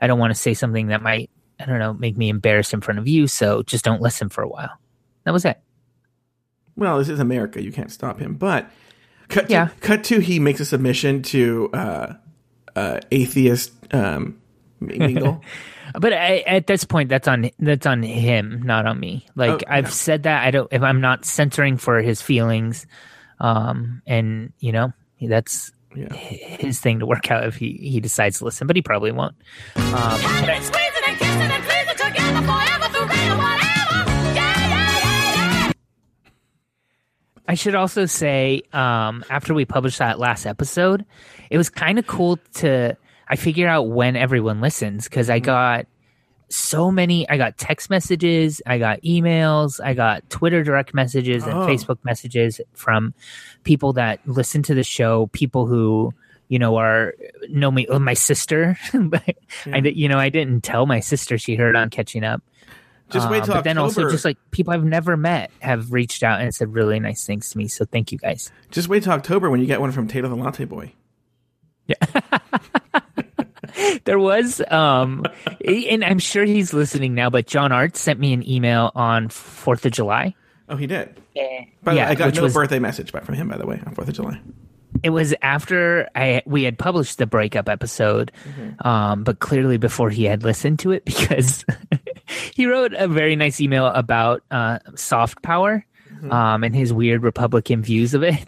[0.00, 2.82] I don't want to say something that might, I don't know, make me embarrassed in
[2.82, 3.26] front of you.
[3.26, 4.78] So just don't listen for a while.
[5.24, 5.58] That was it.
[6.76, 7.62] Well, this is America.
[7.62, 8.34] You can't stop him.
[8.34, 8.70] But
[9.28, 9.68] cut to, Yeah.
[9.80, 12.12] cut to he makes a submission to uh,
[12.76, 14.38] uh, atheist um,
[14.86, 15.42] Mingle.
[16.00, 19.26] But I, at this point, that's on that's on him, not on me.
[19.34, 19.90] Like Oh, I've no.
[19.90, 20.68] said that I don't.
[20.72, 22.86] If I'm not censoring for his feelings,
[23.40, 26.10] um, and you know that's Yeah.
[26.14, 29.34] his thing to work out if he he decides to listen, but he probably won't.
[29.76, 30.20] Um.
[37.48, 41.04] I should also say, um, after we published that last episode,
[41.50, 42.96] it was kind of cool to
[43.32, 45.86] I figure out when everyone listens because I got
[46.50, 47.26] so many.
[47.30, 51.66] I got text messages, I got emails, I got Twitter direct messages and Oh.
[51.66, 53.14] Facebook messages from
[53.64, 56.12] people that listen to the show, people who
[56.48, 57.14] you know are
[57.48, 57.86] know me.
[57.88, 59.24] oh, My sister, but
[59.64, 62.42] I you know I didn't tell my sister she heard on catching up.
[63.08, 66.22] Just wait Uh, till but then also just like people I've never met have reached
[66.22, 67.68] out and said really nice things to me.
[67.68, 68.52] So thank you guys.
[68.70, 70.92] Just wait till October when you get one from Tato the Latte Boy.
[74.04, 75.24] There was, um,
[75.64, 77.30] and I'm sure he's listening now.
[77.30, 80.34] But John Art sent me an email on Fourth of July.
[80.68, 81.14] Oh, he did.
[81.34, 83.66] By the yeah, way, I got no was birthday message back from him, by the
[83.66, 84.40] way, on 4th of July.
[85.02, 88.86] it was after I we had published the breakup episode, Mm-hmm.
[88.86, 91.64] um, but clearly before he had listened to it because
[92.54, 95.84] he wrote a very nice email about uh, soft power.
[96.22, 96.32] Mm-hmm.
[96.32, 98.46] Um, and his weird Republican views of it,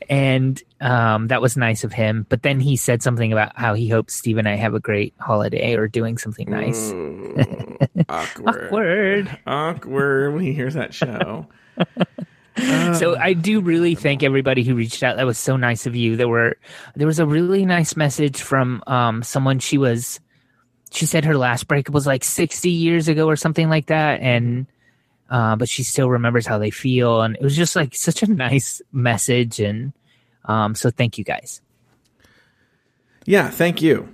[0.08, 2.24] and um, that was nice of him.
[2.30, 5.12] But then he said something about how he hopes Steve and I have a great
[5.18, 6.90] holiday or doing something nice.
[8.08, 8.64] Awkward.
[8.64, 9.38] awkward.
[9.46, 11.46] Awkward when he hears that show.
[12.54, 15.16] So I do really thank everybody who reached out.
[15.16, 16.16] That was so nice of you.
[16.16, 16.58] There were
[16.94, 20.20] there was a really nice message from um someone she was
[20.90, 24.66] she said her last breakup was like 60 years ago or something like that and
[25.32, 28.26] uh, but she still remembers how they feel and it was just like such a
[28.30, 29.92] nice message and
[30.44, 31.60] um so thank you guys.
[33.24, 34.08] Yeah, thank you.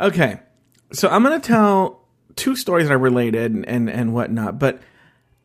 [0.00, 0.40] Okay,
[0.92, 2.04] so I'm going to tell
[2.36, 4.82] two stories that are related and, and, and whatnot, but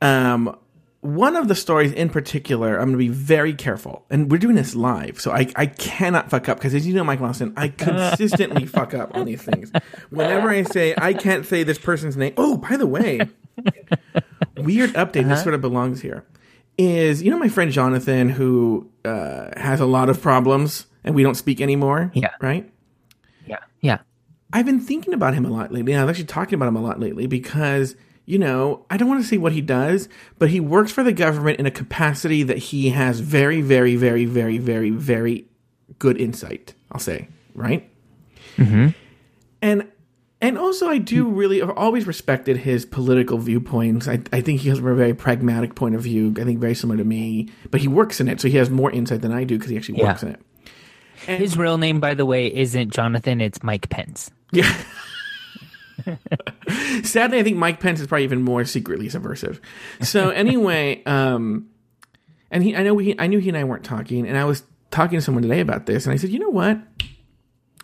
[0.01, 0.57] um,
[1.01, 4.05] one of the stories in particular, I'm going to be very careful.
[4.09, 7.03] And we're doing this live, so I, I cannot fuck up because, as you know,
[7.03, 9.71] Mike Lawson, I consistently fuck up on these things.
[10.09, 12.33] Whenever I say, I can't say this person's name.
[12.37, 13.21] Oh, by the way,
[14.57, 15.27] weird update.
[15.27, 16.25] This sort of belongs here.
[16.77, 21.23] Is you know my friend Jonathan who uh, has a lot of problems and we
[21.23, 22.11] don't speak anymore.
[22.13, 22.31] Yeah.
[22.41, 22.69] Right.
[23.45, 23.59] Yeah.
[23.81, 23.99] Yeah.
[24.51, 25.93] I've been thinking about him a lot lately.
[25.93, 27.95] and I was actually talking about him a lot lately because,
[28.29, 31.11] you know, I don't want to say what he does, but he works for the
[31.11, 35.47] government in a capacity that he has very, very, very, very, very, very
[35.97, 37.89] good insight, I'll say, right?
[38.57, 38.89] Mm-hmm.
[39.63, 39.87] And
[40.41, 44.07] and also I do really I've always respected his political viewpoints.
[44.07, 46.97] I, I think he has a very pragmatic point of view, I think very similar
[46.99, 47.49] to me.
[47.71, 49.77] But he works in it, so he has more insight than I do because he
[49.77, 50.05] actually Yeah.
[50.05, 50.39] works in it.
[51.25, 54.29] His real name by the way isn't Jonathan, it's Mike Pence.
[54.51, 54.71] Yeah.
[57.03, 59.59] Sadly, I think Mike Pence is probably even more secretly subversive.
[60.01, 61.69] So anyway, um,
[62.51, 64.63] and he, I know he, I knew he and I weren't talking, and I was
[64.91, 66.79] talking to someone today about this, and I said, you know what?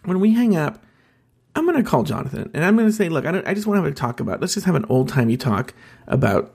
[0.04, 0.84] When we hang up,
[1.56, 3.66] I'm going to call Jonathan, and I'm going to say, look, I, don't, I just
[3.66, 4.42] want to have a talk about.
[4.42, 5.74] Let's just have an old timey talk
[6.08, 6.54] about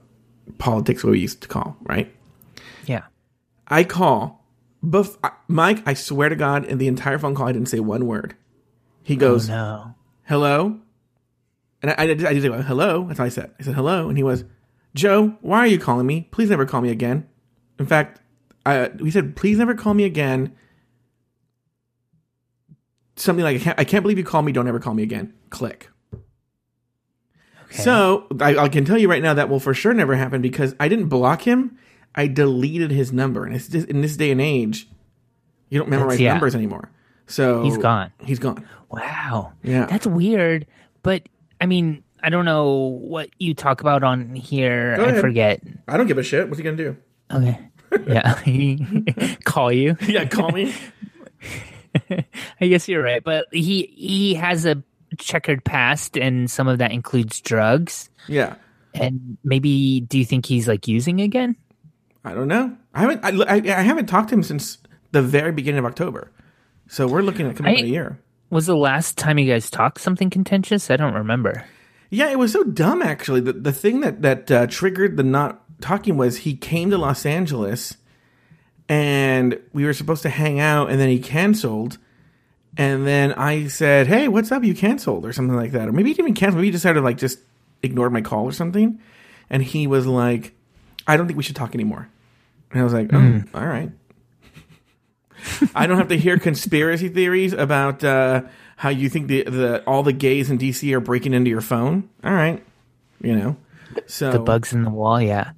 [0.59, 2.15] politics, what we used to call, right?
[2.87, 3.05] Yeah.
[3.69, 4.45] I call,
[4.85, 5.17] bef-
[5.49, 5.83] Mike.
[5.87, 8.37] I swear to God, in the entire phone call, I didn't say one word.
[9.03, 9.95] He goes, No.
[10.25, 10.79] hello?
[11.83, 13.05] And I, I, did, I did go, hello?
[13.05, 13.53] That's all I said.
[13.59, 14.09] I said, hello.
[14.09, 14.45] And he was,
[14.95, 16.29] Joe, why are you calling me?
[16.31, 17.29] Please never call me again.
[17.79, 18.21] In fact,
[18.67, 20.55] I, he said, please never call me again.
[23.17, 24.53] Something like, I can't, I can't believe you called me.
[24.53, 25.33] Don't ever call me again.
[25.51, 25.89] Click.
[26.13, 27.83] Okay.
[27.83, 30.75] So I, I can tell you right now that will for sure never happen because
[30.81, 31.79] I didn't block him.
[32.15, 33.45] I deleted his number.
[33.45, 34.89] And it's just, in this day and age,
[35.69, 36.33] you don't memorize yeah.
[36.33, 36.91] numbers anymore.
[37.27, 38.13] So He's gone.
[38.19, 38.67] He's gone.
[38.91, 39.53] Wow.
[39.63, 39.87] Yeah.
[39.87, 40.67] That's weird.
[41.03, 41.29] But
[41.61, 44.97] I mean, I don't know what you talk about on here.
[44.99, 45.63] I forget.
[45.89, 46.49] I don't give a shit.
[46.49, 46.97] What's he gonna do?
[47.33, 47.59] Okay.
[48.07, 48.39] Yeah.
[49.45, 49.97] Call you.
[50.07, 50.73] Yeah, call me.
[52.61, 53.23] I guess you're right.
[53.23, 54.83] But he he has a
[55.19, 58.11] checkered past and some of that includes drugs.
[58.29, 58.55] yeah.
[58.95, 61.55] And maybe do you think he's like using again?
[62.25, 62.77] I don't know.
[62.93, 63.25] I haven't.
[63.25, 64.79] I, I, I haven't talked to him since
[65.13, 66.33] the very beginning of October.
[66.89, 68.19] So we're looking at coming up I- in a year.
[68.51, 70.91] Was the last time you guys talked something contentious?
[70.91, 71.65] I don't remember.
[72.11, 73.01] Yeah, it was so dumb.
[73.01, 76.99] Actually, the the thing that that uh, triggered the not talking was he came to
[76.99, 77.97] Los Angeles,
[78.89, 81.99] and we were supposed to hang out, and then he canceled.
[82.77, 84.65] And then I said, "Hey, what's up?
[84.65, 86.57] You canceled or something like that, or maybe he didn't even cancel.
[86.57, 87.39] Maybe he decided like just
[87.83, 89.01] ignored my call or something."
[89.49, 90.53] And he was like,
[91.07, 92.09] "I don't think we should talk anymore."
[92.73, 93.91] And I was like, "Oh, all right."
[95.75, 98.43] I don't have to hear conspiracy theories about uh,
[98.77, 102.09] how you think the, the all the gays in DC are breaking into your phone.
[102.25, 102.63] All right,
[103.23, 103.57] you know.
[104.07, 105.51] So The bugs in the wall, yeah.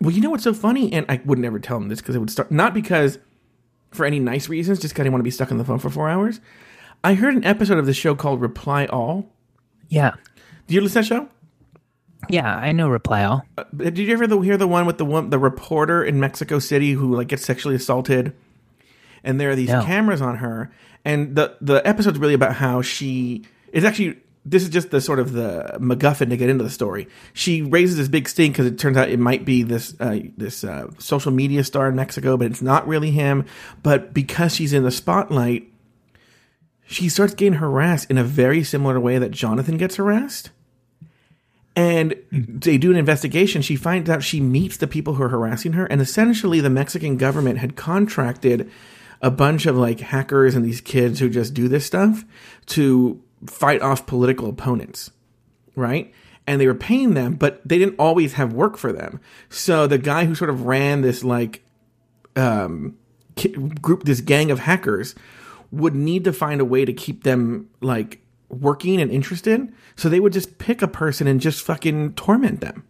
[0.00, 2.18] well, you know what's so funny, and I would never tell him this because it
[2.18, 3.18] would start not because
[3.90, 5.90] for any nice reasons, just because I want to be stuck on the phone for
[5.90, 6.40] four hours.
[7.04, 9.28] I heard an episode of the show called Reply All.
[9.88, 10.12] Yeah.
[10.68, 11.28] Do you listen to that show?
[12.28, 13.44] Yeah, I know reply all.
[13.58, 16.60] Uh, Did you ever the- hear the one with the one the reporter in Mexico
[16.60, 18.32] City who like gets sexually assaulted,
[19.24, 19.82] and there are these No.
[19.84, 20.70] cameras on her,
[21.04, 25.20] and the the episode's really about how she is actually this is just the sort
[25.20, 27.06] of the MacGuffin to get into the story.
[27.32, 30.64] She raises this big stink because it turns out it might be this uh, this
[30.64, 33.44] uh, social media star in Mexico, but it's not really him.
[33.82, 35.68] But because she's in the spotlight,
[36.86, 40.50] she starts getting harassed in a very similar way that Jonathan gets harassed.
[41.74, 43.62] And they do an investigation.
[43.62, 47.16] She finds out she meets the people who are harassing her, and essentially the Mexican
[47.16, 48.70] government had contracted
[49.22, 52.24] a bunch of like hackers and these kids who just do this stuff
[52.66, 55.10] to fight off political opponents,
[55.76, 56.12] right?
[56.46, 59.20] And they were paying them, but they didn't always have work for them.
[59.48, 61.62] So the guy who sort of ran this like
[62.34, 62.96] um,
[63.80, 65.14] group, this gang of hackers,
[65.70, 69.72] would need to find a way to keep them like working and interested.
[69.96, 72.84] So they would just pick a person and just fucking torment them.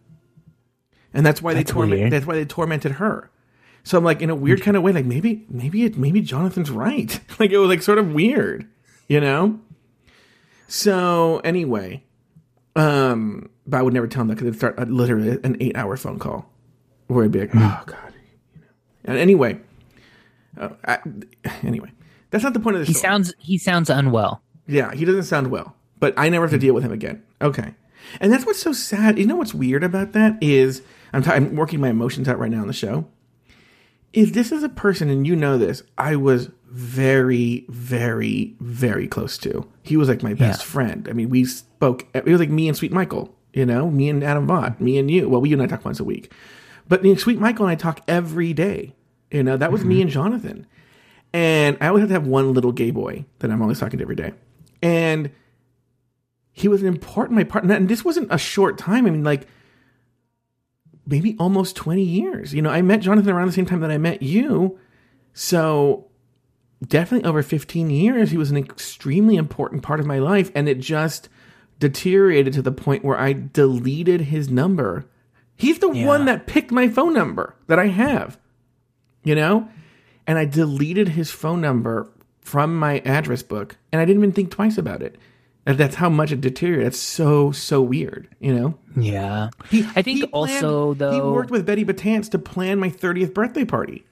[1.13, 1.99] And that's why That's they torment.
[1.99, 2.11] weird.
[2.11, 3.29] That's why they tormented her.
[3.83, 6.71] So I'm like, in a weird kind of way, like maybe, maybe it, maybe Jonathan's
[6.71, 7.19] right.
[7.39, 8.67] like it was like sort of weird,
[9.07, 9.59] you know.
[10.67, 12.03] So anyway,
[12.75, 15.97] um, but I would never tell him that because it'd start uh, literally an eight-hour
[15.97, 16.49] phone call
[17.07, 18.13] where I'd be like, oh god.
[18.55, 18.67] You know.
[19.05, 19.59] And anyway,
[20.57, 20.99] uh, I,
[21.63, 21.91] anyway,
[22.29, 22.87] that's not the point of this.
[22.87, 24.41] He sounds he sounds unwell.
[24.65, 27.21] Yeah, he doesn't sound well, but I never have to deal with him again.
[27.41, 27.75] Okay.
[28.19, 29.17] And that's what's so sad.
[29.17, 30.81] You know what's weird about that is
[31.13, 33.07] I'm, t- I'm working my emotions out right now on the show.
[34.13, 39.37] If this is a person, and you know this, I was very, very, very close
[39.39, 39.67] to.
[39.81, 40.65] He was like my best Yeah.
[40.65, 41.07] friend.
[41.09, 42.07] I mean, we spoke.
[42.13, 43.35] It was like me and Sweet Michael.
[43.53, 45.29] You know, me and Adam Vaught, me and you.
[45.29, 46.31] Well, we you and I talk once a week,
[46.87, 48.95] but you know, Sweet Michael and I talk every day.
[49.29, 50.01] You know, that was me mm-hmm.
[50.03, 50.67] and Jonathan.
[51.33, 54.03] And I always have to have one little gay boy that I'm always talking to
[54.03, 54.33] every day.
[54.81, 55.31] And
[56.51, 57.73] he was an important my partner.
[57.73, 59.07] And this wasn't a short time.
[59.07, 59.47] I mean, like
[61.05, 62.53] maybe almost 20 years.
[62.53, 64.79] You know, I met Jonathan around the same time that I met you.
[65.33, 66.07] So
[66.85, 70.51] definitely over 15 years, he was an extremely important part of my life.
[70.55, 71.29] And it just
[71.79, 75.05] deteriorated to the point where I deleted his number.
[75.55, 76.05] He's the Yeah.
[76.07, 78.37] one that picked my phone number that I have,
[79.23, 79.67] you know?
[80.25, 82.09] And I deleted his phone number
[82.41, 85.17] from my address book and I didn't even think twice about it.
[85.65, 86.87] And That's how much it deteriorated.
[86.87, 88.77] That's so, so weird, you know?
[88.97, 89.49] Yeah.
[89.69, 93.33] He, I think he also, though he worked with Betty Batance to plan my 30th
[93.33, 94.03] birthday party.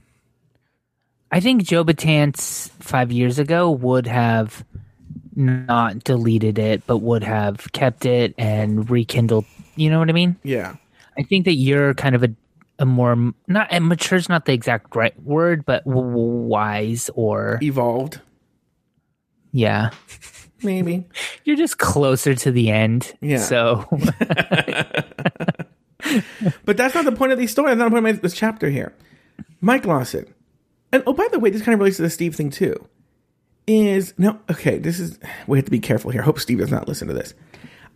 [1.31, 4.65] I think Joe Batance five years ago would have
[5.35, 9.45] not deleted it, but would have kept it and rekindled.
[9.75, 10.37] You know what I mean?
[10.43, 10.75] Yeah.
[11.17, 12.29] I think that you're kind of a
[12.79, 13.15] a more
[13.47, 18.19] not and is not the exact right word, but w- wise or Evolved.
[19.51, 19.91] yeah,
[20.63, 21.05] Maybe.
[21.43, 23.13] you're just closer to the end.
[23.21, 23.37] Yeah.
[23.37, 23.87] So
[26.65, 27.77] But that's not the point of these stories.
[27.77, 28.93] That's not the point of this chapter here.
[29.61, 30.33] Mike Lawson.
[30.91, 32.75] And oh, by the way, this kind of relates to the Steve thing too.
[33.67, 34.79] Is no okay.
[34.79, 36.21] This is we have to be careful here.
[36.21, 37.33] I hope Steve does not listen to this.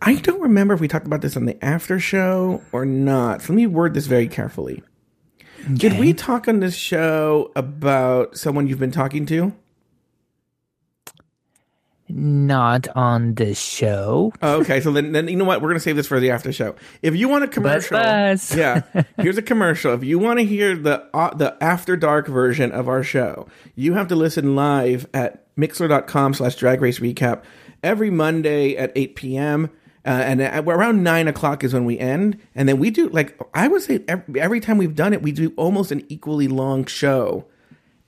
[0.00, 3.42] I don't remember if we talked about this on the after show or not.
[3.42, 4.82] So let me word this very carefully.
[5.74, 9.52] Did we talk on this show about someone you've been talking to?
[12.08, 14.32] Not on this show.
[14.40, 15.60] Oh, okay, so then, then you know what?
[15.60, 16.76] We're gonna save this for the after show.
[17.02, 18.54] If you want a commercial, buzz.
[18.56, 18.82] yeah,
[19.18, 19.92] here's a commercial.
[19.92, 23.94] If you want to hear the uh, the after dark version of our show, you
[23.94, 27.42] have to listen live at mixlr.com/slash Drag Race Recap
[27.82, 29.70] every Monday at 8 p.m.
[30.04, 33.66] Uh, and around nine o'clock is when we end, and then we do like I
[33.66, 37.46] would say every, every time we've done it, we do almost an equally long show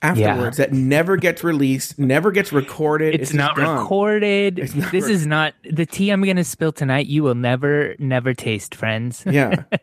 [0.01, 3.15] afterwards that never gets released, never gets recorded.
[3.15, 4.57] It's, just not recorded.
[4.75, 7.07] not this re- is not the tea I'm going to spill tonight.
[7.07, 9.23] You will never, never taste, friends.
[9.25, 9.63] Yeah.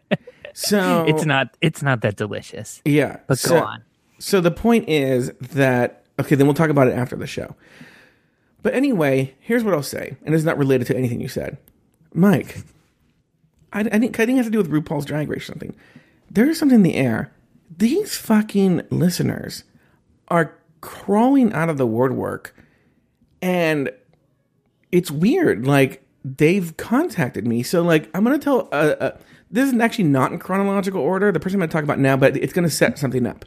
[0.59, 1.55] So it's not.
[1.61, 2.81] It's not that delicious.
[2.87, 3.19] Yeah.
[3.27, 3.85] But so, go on.
[4.19, 7.55] So the point is that okay, then we'll talk about it after the show.
[8.63, 11.59] But anyway, here's what I'll say, and it's not related to anything you said,
[12.15, 12.65] Mike.
[13.71, 15.77] I, I think I think it has to do with RuPaul's Drag Race or something.
[16.31, 17.31] There's something in the air.
[17.77, 19.63] These fucking listeners
[20.29, 22.55] are crawling out of the woodwork,
[23.43, 23.91] and
[24.93, 25.67] it's weird.
[25.67, 28.69] Like they've contacted me, so like I'm gonna tell.
[28.73, 29.19] Uh, uh,
[29.51, 31.31] this is actually not in chronological order.
[31.31, 33.45] The person I'm gonna talk about now, but it's gonna set something up.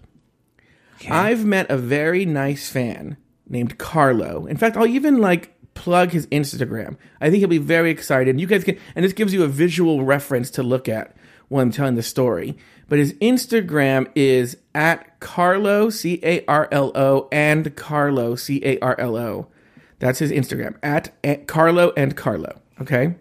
[1.09, 3.17] I've met a very nice fan
[3.47, 4.45] named Carlo.
[4.45, 6.97] In fact, I'll even like plug his Instagram.
[7.21, 8.39] I think he'll be very excited.
[8.39, 11.15] You guys can, and this gives you a visual reference to look at
[11.47, 12.57] when I'm telling the story.
[12.87, 18.79] But his Instagram is at Carlo C A R L O and Carlo C A
[18.79, 19.47] R L O.
[19.99, 22.61] That's his Instagram at, at Carlo and Carlo.
[22.81, 23.15] Okay.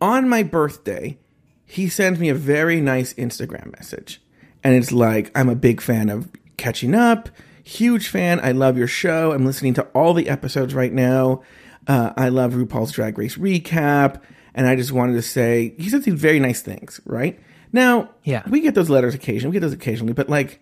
[0.00, 1.18] On my birthday,
[1.64, 4.20] he sends me a very nice Instagram message.
[4.64, 7.28] And it's like, I'm a big fan of catching up,
[7.62, 8.40] huge fan.
[8.40, 9.32] I love your show.
[9.32, 11.42] I'm listening to all the episodes right now.
[11.86, 14.20] Uh, I love RuPaul's Drag Race recap.
[14.54, 17.38] And I just wanted to say, he says these very nice things, right?
[17.72, 18.42] Now, Yeah.
[18.48, 19.50] we get those letters occasionally.
[19.50, 20.60] We get those occasionally, but like,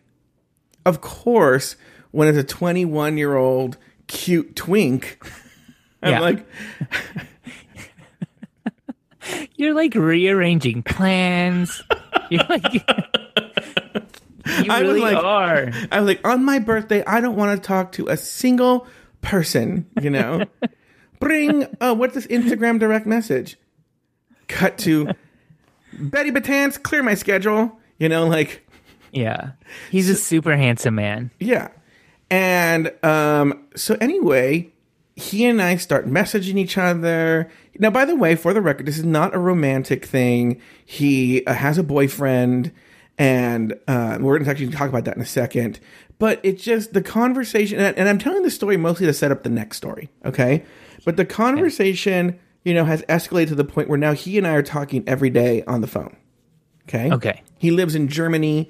[0.85, 1.77] of course,
[2.11, 3.77] when it's a 21 year old
[4.07, 5.19] cute twink,
[6.03, 6.21] I'm Yeah.
[6.21, 6.47] like,
[9.57, 11.83] You're like rearranging plans.
[12.31, 12.73] You're like.
[12.75, 12.81] you
[14.71, 15.71] I was really like- are.
[15.91, 18.87] I was like, on my birthday, I don't want to talk to a single
[19.23, 20.45] person, you know?
[21.19, 23.57] Bring, oh, what's this Instagram direct message?
[24.49, 25.09] Cut to
[25.99, 28.67] Betty Batance, clear my schedule, you know, like,
[29.13, 29.53] Yeah,
[29.91, 31.31] he's a super handsome man.
[31.41, 31.69] yeah.
[32.31, 34.73] And um, so, anyway,
[35.15, 37.49] he and I start messaging each other.
[37.79, 40.61] Now, by the way, for the record, this is not a romantic thing.
[40.85, 42.73] He uh, has a boyfriend,
[43.17, 45.79] and uh, we're going to actually talk about that in a second.
[46.19, 49.43] But it's just the conversation, and, and I'm telling the story mostly to set up
[49.45, 50.65] the next story, okay?
[51.05, 54.55] But the conversation, you know, has escalated to the point where now he and I
[54.55, 56.17] are talking every day on the phone.
[56.89, 57.13] Okay.
[57.13, 57.43] Okay.
[57.59, 58.69] He lives in Germany,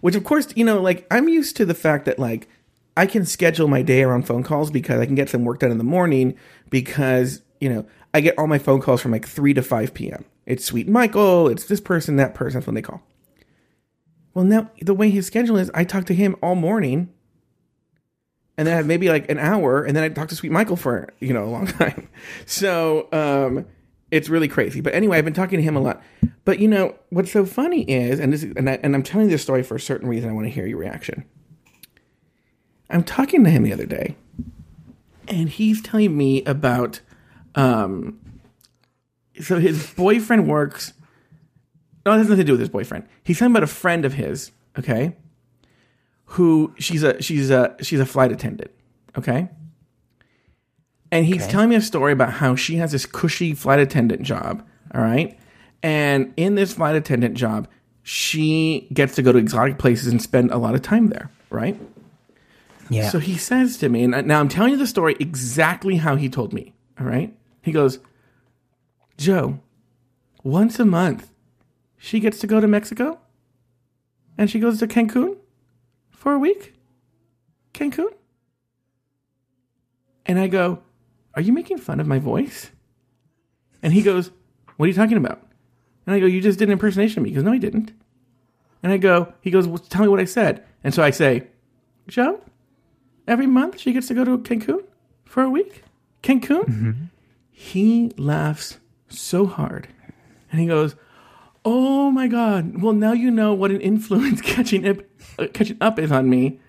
[0.00, 2.48] which of course, you know, like I'm used to the fact that like
[2.96, 5.70] I can schedule my day around phone calls because I can get some work done
[5.70, 6.36] in the morning
[6.68, 10.24] because, you know, I get all my phone calls from like 3 to 5 p.m.
[10.44, 13.02] It's Sweet Michael, it's this person, that person, that's when they call.
[14.34, 17.14] Well, now the way his schedule is, I talk to him all morning
[18.58, 20.76] and then I have maybe like an hour and then I talk to Sweet Michael
[20.76, 22.08] for, you know, a long time.
[22.44, 23.64] So, um,
[24.10, 24.80] it's really crazy.
[24.80, 26.02] But anyway, I've been talking to him a lot.
[26.44, 29.28] But you know, what's so funny is, and this is, and, I, and I'm telling
[29.28, 30.28] this story for a certain reason.
[30.28, 31.24] I want to hear your reaction.
[32.90, 34.16] I'm talking to him the other day,
[35.28, 37.00] and he's telling me about,
[37.54, 38.18] um,
[39.42, 40.94] so his boyfriend works.
[42.06, 43.06] No, it has nothing to do with his boyfriend.
[43.22, 44.52] He's talking about a friend of his.
[44.78, 45.16] Okay,
[46.32, 48.70] who she's a she's a she's a flight attendant.
[49.16, 49.48] Okay.
[51.10, 51.50] And he's Okay.
[51.52, 54.62] telling me a story about how she has this cushy flight attendant job.
[54.94, 55.38] All right.
[55.82, 57.66] And in this flight attendant job,
[58.02, 61.30] she gets to go to exotic places and spend a lot of time there.
[61.50, 61.80] Right.
[62.90, 63.08] Yeah.
[63.10, 66.28] So he says to me, and now I'm telling you the story exactly how he
[66.28, 66.74] told me.
[67.00, 67.34] All right.
[67.62, 68.00] He goes,
[69.16, 69.60] Joe,
[70.42, 71.30] once a month,
[71.96, 73.18] she gets to go to Mexico
[74.36, 75.36] and she goes to Cancun
[76.18, 76.74] for a week.
[77.72, 78.12] Cancun?
[80.26, 80.82] And I go,
[81.34, 82.70] Are you making fun of my voice?
[83.82, 84.30] And he goes,
[84.76, 85.40] What are you talking about?
[86.06, 87.30] And I go, You just did an impersonation of me.
[87.30, 87.92] He goes, No, I didn't.
[88.82, 90.64] And I go, He goes, well, Tell me what I said.
[90.82, 91.46] And so I say,
[92.08, 92.40] Joe,
[93.26, 94.84] every month she gets to go to Cancun
[95.24, 95.84] for a week?
[96.22, 96.64] Cancun?
[96.64, 96.92] Mm-hmm.
[97.50, 99.88] He laughs so hard.
[100.50, 100.96] And he goes,
[101.70, 102.80] Oh my God.
[102.80, 104.96] Well, now you know what an influence catching up,
[105.38, 106.60] uh, catching up is on me.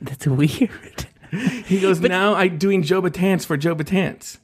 [0.00, 1.06] That's weird.
[1.66, 4.38] He goes, Now I'm doing Joe Batance for Joe Batance.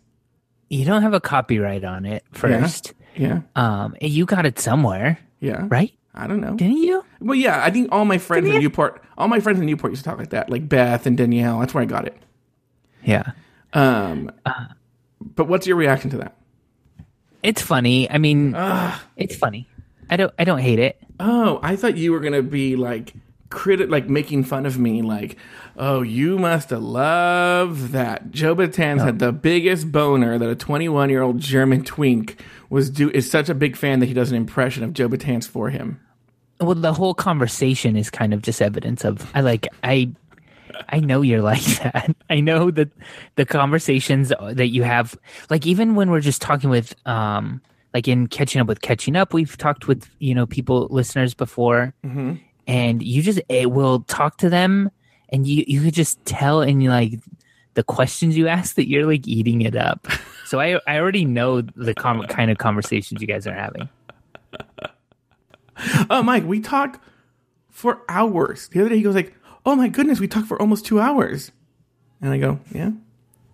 [0.68, 2.92] You don't have a copyright on it first.
[3.14, 3.42] Yeah.
[3.56, 5.66] Um, you got it somewhere, Yeah.
[5.70, 5.92] right?
[6.12, 6.56] I don't know.
[6.56, 7.04] Didn't you?
[7.20, 8.60] Well, yeah, I think all my friends in you?
[8.60, 11.60] Newport, all my friends in Newport used to talk like that, like Beth and Danielle.
[11.60, 12.16] That's where I got it.
[13.04, 13.30] Yeah.
[13.72, 14.30] Um,
[15.20, 16.36] but what's your reaction to that?
[17.42, 18.10] It's funny.
[18.10, 18.54] I mean,
[19.16, 19.68] it's funny.
[20.12, 20.34] I don't.
[20.38, 21.02] I don't hate it.
[21.18, 23.14] Oh, I thought you were gonna be like
[23.48, 25.38] crit, like making fun of me, like,
[25.74, 28.30] oh, you must have loved that.
[28.30, 33.10] Joe Batance had the biggest boner that a 21 year old German twink was do
[33.10, 35.98] is such a big fan that he does an impression of Joe Batance for him.
[36.60, 40.12] Well, the whole conversation is kind of just evidence of I like I.
[40.88, 42.14] I know you're like that.
[42.28, 42.90] I know that
[43.36, 45.16] the conversations that you have,
[45.48, 47.62] like even when we're just talking with, um,
[47.94, 51.92] like in catching up with catching up, we've talked with you know people listeners before,
[52.66, 54.90] and you just it will talk to them,
[55.30, 57.20] and you you could just tell in like
[57.74, 60.06] the questions you ask that you're like eating it up.
[60.44, 63.88] So I I already know the com- kind of conversations you guys are having.
[66.10, 67.02] Oh, Mike, we talk
[67.70, 68.68] for hours.
[68.68, 69.34] The other day he goes like,
[69.64, 71.52] "Oh my goodness, we talked for almost two hours,"
[72.20, 72.90] and I go, "Yeah,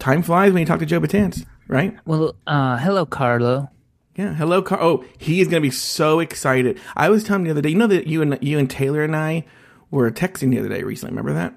[0.01, 3.71] time flies when you talk to Joe Batance, right?" Well, uh, hello, Carlo.
[4.19, 4.35] Yeah.
[4.35, 4.83] Hello, Car.
[4.83, 6.81] Oh, he is gonna be so excited.
[6.97, 7.69] I was telling him the other day.
[7.69, 9.45] You know that you and you and Taylor and I
[9.93, 11.13] were texting the other day recently.
[11.13, 11.55] Remember that?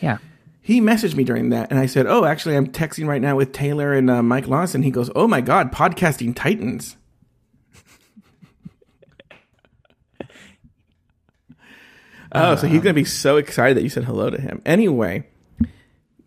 [0.00, 0.18] Yeah.
[0.60, 3.52] He messaged me during that, and I said, "Oh, actually, I'm texting right now with
[3.52, 6.98] Taylor and uh, Mike Lawson." He goes, "Oh my God, podcasting titans."
[12.32, 14.60] oh, so he's gonna be so excited that you said hello to him.
[14.66, 15.26] Anyway,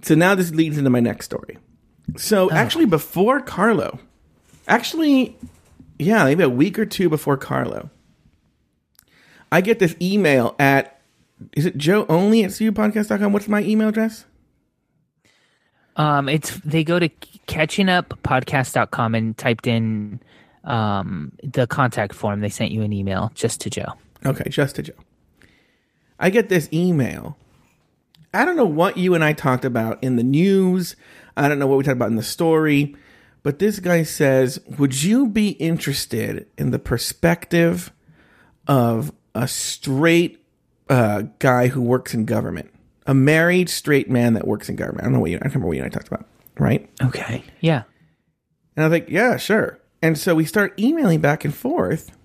[0.02, 1.60] so now this leads into my next story.
[2.18, 4.00] So actually, before Carlo,
[4.68, 5.38] actually,
[6.00, 7.90] yeah, maybe a week or two before Carlo,
[9.52, 11.02] I get this email at
[11.54, 13.32] is it Joe only at cupodcast.com?
[13.32, 14.26] What's my email address?
[15.96, 17.10] Um, it's they go to
[17.48, 20.22] catchinguppodcast.com and typed in
[20.64, 22.40] um the contact form.
[22.40, 23.94] They sent you an email just to Joe.
[24.26, 24.94] Okay, just to Joe.
[26.20, 27.38] I get this email.
[28.34, 30.96] I don't know what you and I talked about in the news.
[31.36, 32.96] I don't know what we talked about in the story.
[33.44, 37.92] But this guy says, Would you be interested in the perspective
[38.68, 40.44] of a straight
[40.90, 42.72] uh, guy who works in government?
[43.08, 45.02] A married straight man that works in government.
[45.02, 46.28] I don't know what you I can't remember what you and I talked about.
[46.60, 46.90] Right?
[47.02, 47.44] Okay.
[47.62, 47.84] Yeah.
[48.76, 49.80] And I was like, yeah, sure.
[50.02, 52.16] And so we start emailing back and forth.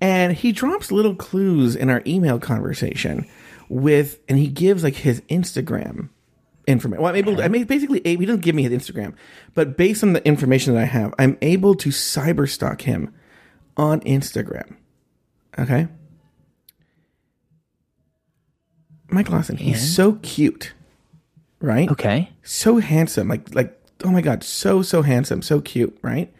[0.00, 3.26] And he drops little clues in our email conversation
[3.68, 6.08] with, and he gives like his Instagram
[6.70, 7.02] information.
[7.02, 9.14] Well, I'm able to, I mean, basically, he doesn't give me his Instagram,
[9.54, 13.12] but based on the information that I have, I'm able to cyber stalk him
[13.76, 14.76] on Instagram.
[15.58, 15.88] Okay.
[19.08, 20.72] Mike Lawson, he's so cute,
[21.60, 21.90] right?
[21.90, 22.30] Okay.
[22.42, 26.32] so handsome like like oh my god so so handsome so cute right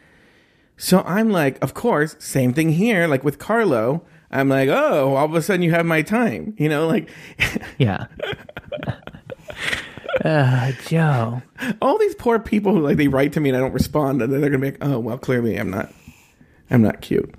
[0.79, 5.27] so i'm like of course same thing here like with carlo i'm like oh all
[5.27, 7.11] of a sudden you have my time you know like
[7.77, 8.07] Yeah.
[10.25, 11.43] uh, Joe.
[11.81, 14.33] all these poor people who like they write to me and i don't respond and
[14.33, 15.93] then they're gonna be like oh well clearly i'm not
[16.71, 17.35] i'm not cute.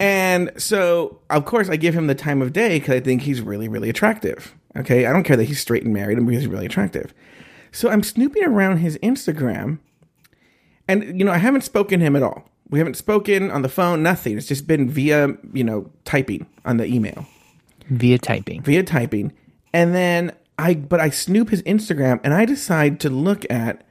[0.00, 3.40] And so of course i give him the time of day because i think he's
[3.40, 5.06] really really attractive okay?
[5.06, 7.12] I don't care that he's straight and married and he's really attractive.
[7.72, 9.78] So i'm snooping around his instagram
[10.86, 12.48] and you know i haven't spoken to him at all.
[12.70, 14.36] We haven't spoken on the phone nothing.
[14.36, 17.26] It's just been via you know typing on the email.
[17.90, 18.62] Via typing.
[18.62, 19.32] via typing.
[19.72, 23.84] And then i but i snoop his instagram and i decide to look at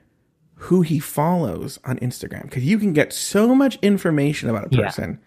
[0.61, 2.43] who he follows on instagram.
[2.43, 4.85] Because you can get so much information about a Yeah.
[4.85, 5.19] person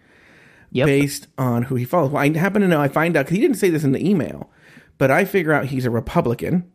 [0.73, 0.85] Yep.
[0.85, 2.11] based on who he follows.
[2.11, 4.07] Well i happen to know i find out because he didn't say this in the
[4.09, 4.49] email
[4.97, 6.69] but i figure out he's a republican.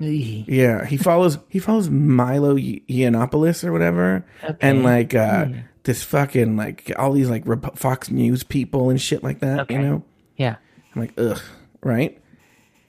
[0.00, 4.24] Yeah he follows he follows milo yiannopoulos or whatever.
[4.60, 5.46] And like uh
[5.84, 9.78] this fucking like all these like Rep- fox news people and shit like that you
[9.78, 10.02] know?
[10.36, 10.56] Yeah.
[10.94, 11.40] i'm like ugh.
[11.82, 12.20] Right?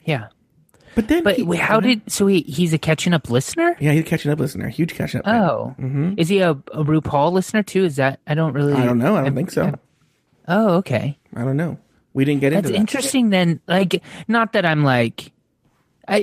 [0.04, 0.28] Yeah.
[0.96, 3.76] But then But he- wait, how did so he he's a catching up listener?
[3.78, 4.68] Yeah, he's a catching up listener.
[4.68, 5.28] Huge catching up.
[5.28, 5.76] Oh,
[6.16, 7.84] is he a, a RuPaul listener too?
[7.84, 8.72] Is that I don't really.
[8.72, 9.14] I don't know.
[9.16, 9.72] I don't think so.
[10.48, 11.16] Oh, okay.
[11.36, 11.78] I don't know.
[12.14, 12.78] We didn't get That's into that.
[12.80, 13.30] interesting.
[13.30, 15.32] Then, like, not that I'm like,
[16.08, 16.16] I,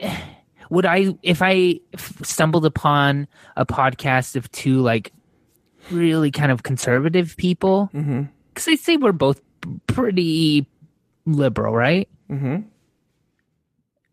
[0.00, 0.22] I
[0.70, 5.12] would I if I f- stumbled upon a podcast of two like
[5.90, 9.40] really kind of conservative people because they say we're both
[9.86, 10.66] pretty
[11.26, 12.08] liberal, right?
[12.30, 12.58] Mm-hmm.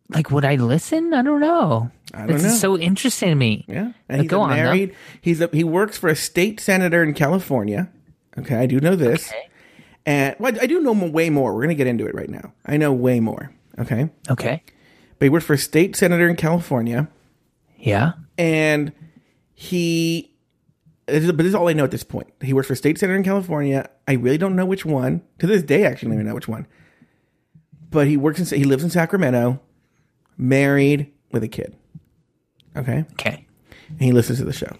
[0.08, 1.12] Like, would I listen?
[1.12, 1.90] I don't know.
[2.14, 2.50] I don't It's know.
[2.50, 3.64] so interesting to me.
[3.68, 4.56] Yeah, and he's go a on, though.
[4.56, 4.94] married.
[5.20, 7.88] He's a, he works for a state senator in California.
[8.38, 9.48] Okay, I do know this, Okay.
[10.06, 11.54] and well, I do know way more.
[11.54, 12.52] We're gonna get into it right now.
[12.64, 13.50] I know way more.
[13.78, 14.62] Okay, Okay.
[15.18, 17.08] but he works for a state senator in California,
[17.78, 18.12] Yeah.
[18.38, 18.92] and
[19.54, 20.32] he.
[21.06, 22.28] But this is all I know at this point.
[22.42, 23.88] He works for a state senator in California.
[24.08, 25.22] I really don't know which one.
[25.38, 26.66] To this day, I actually don't even know which one.
[27.90, 28.58] But he works in.
[28.58, 29.60] He lives in Sacramento,
[30.36, 31.74] married with a kid.
[32.76, 33.46] Okay, Okay.
[33.90, 34.74] and he listens to the show.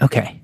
[0.00, 0.40] Okay.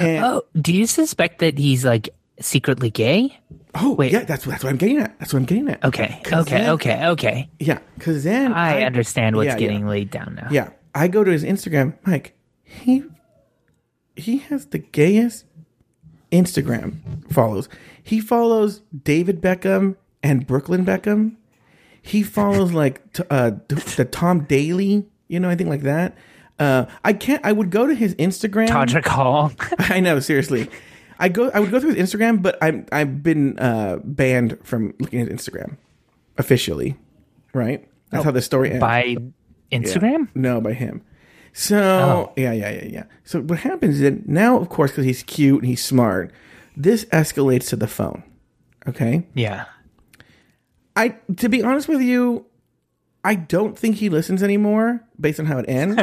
[0.00, 2.08] And, Oh, do you suspect that he's like
[2.40, 3.38] secretly gay?
[3.74, 4.10] Oh, Wait.
[4.12, 5.18] yeah, that's that's what I'm getting at.
[5.18, 5.84] That's what I'm getting at.
[5.84, 6.20] Okay.
[6.26, 6.42] Okay.
[6.58, 7.06] then- Okay.
[7.08, 7.50] Okay.
[7.60, 9.88] Yeah, because then I, understand what's yeah, getting yeah.
[9.88, 10.48] laid down now.
[10.50, 12.34] Yeah, I go to his Instagram, Mike.
[12.64, 13.04] He
[14.16, 15.44] he has the gayest
[16.32, 17.68] Instagram follows.
[18.02, 21.36] He follows David Beckham and Brooklyn Beckham.
[22.06, 26.16] He follows like t- uh, the Tom Daley, you know, anything like that.
[26.58, 27.44] Uh, I can't.
[27.44, 28.68] I would go to his Instagram.
[28.68, 29.52] Todrick Hall.
[29.78, 30.70] I know, seriously.
[31.18, 31.50] I go.
[31.50, 35.28] I would go through his Instagram, but I'm I've been uh, banned from looking at
[35.28, 35.76] Instagram
[36.38, 36.96] officially.
[37.52, 37.88] Right.
[38.10, 38.80] That's how the story ends.
[38.80, 39.16] by
[39.72, 40.28] Instagram?
[40.34, 41.02] No, by him.
[41.52, 43.04] So yeah, yeah, yeah, yeah.
[43.24, 46.32] So what happens is that now, of course, because he's cute and he's smart,
[46.76, 48.22] this escalates to the phone.
[48.86, 49.26] Okay.
[49.34, 49.64] Yeah.
[50.96, 52.46] I to be honest with you,
[53.22, 56.00] I don't think he listens anymore based on how it ends.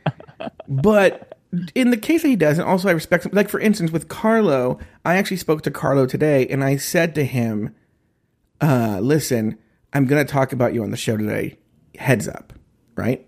[0.68, 1.38] but
[1.74, 3.32] in the case that he does, and also I respect him.
[3.34, 7.24] Like for instance, with Carlo, I actually spoke to Carlo today, and I said to
[7.24, 7.74] him,
[8.60, 9.58] uh, "Listen,
[9.92, 11.58] I'm going to talk about you on the show today.
[11.96, 12.52] Heads up,
[12.94, 13.26] right?"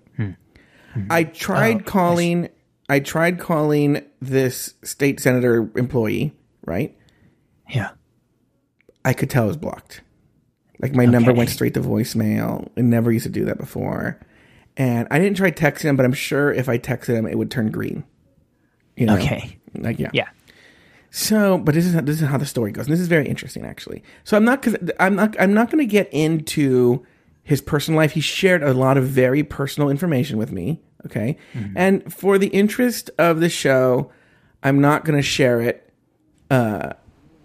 [1.11, 2.49] I tried calling.
[2.89, 6.97] I tried calling this state senator employee, right?
[7.71, 7.91] Yeah.
[9.05, 10.03] I could tell it was blocked.
[10.83, 12.69] Like my number went straight to voicemail.
[12.77, 14.21] It never used to do that before.
[14.77, 17.51] And I didn't try texting him, but I'm sure if I texted him, it would
[17.51, 18.05] turn green.
[18.97, 19.17] You know?
[19.17, 19.59] Okay.
[19.75, 20.11] Like yeah.
[20.13, 20.29] Yeah.
[21.15, 23.29] So, but this is how, this is how the story goes, and this is very
[23.29, 24.03] interesting actually.
[24.25, 27.05] So I'm not because I'm not I'm not going to get into
[27.43, 28.13] his personal life.
[28.13, 30.81] He shared a lot of very personal information with me.
[31.05, 31.37] Okay,
[31.77, 34.11] and for the interest of the show,
[34.63, 35.93] I'm not going to share it.
[36.51, 36.95] Uh,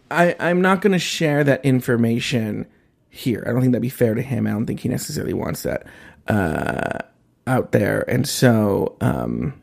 [0.09, 2.67] I I'm not going to share that information
[3.09, 3.43] here.
[3.47, 4.47] I don't think that'd be fair to him.
[4.47, 5.85] I don't think he necessarily wants that
[6.27, 6.99] uh,
[7.45, 9.59] out there, and so um,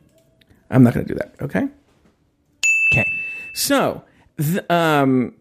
[0.69, 1.35] I'm not going to do that.
[1.41, 1.67] Okay.
[2.93, 3.05] Okay.
[3.53, 4.03] So,
[4.37, 5.33] th- um,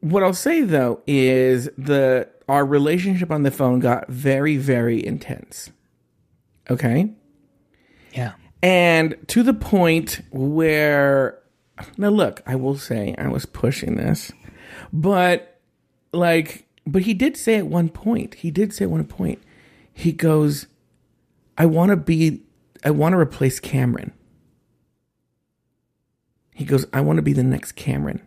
[0.00, 5.70] what I'll say though is the our relationship on the phone got very, very intense.
[6.70, 7.10] Okay,
[8.14, 8.32] Yeah.
[8.62, 11.38] and to the point where
[11.96, 14.30] now look, I will say I was pushing this,
[14.92, 15.51] but
[16.12, 19.40] like, but he did say at one point, he did say at one point,
[19.92, 20.66] he goes,
[21.56, 22.42] "I want to be,
[22.84, 24.12] I want to replace Cameron."
[26.54, 28.20] He goes, I want to be the next Cameron.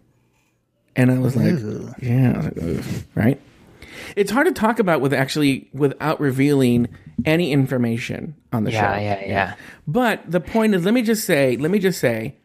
[0.95, 1.55] And I was like,
[2.01, 3.41] yeah, was like, right?
[4.15, 6.89] It's hard to talk about with actually without revealing
[7.23, 9.01] any information on the Yeah, show.
[9.01, 9.55] Yeah, yeah, yeah.
[9.87, 12.35] But the point is, let me just say, let me just say,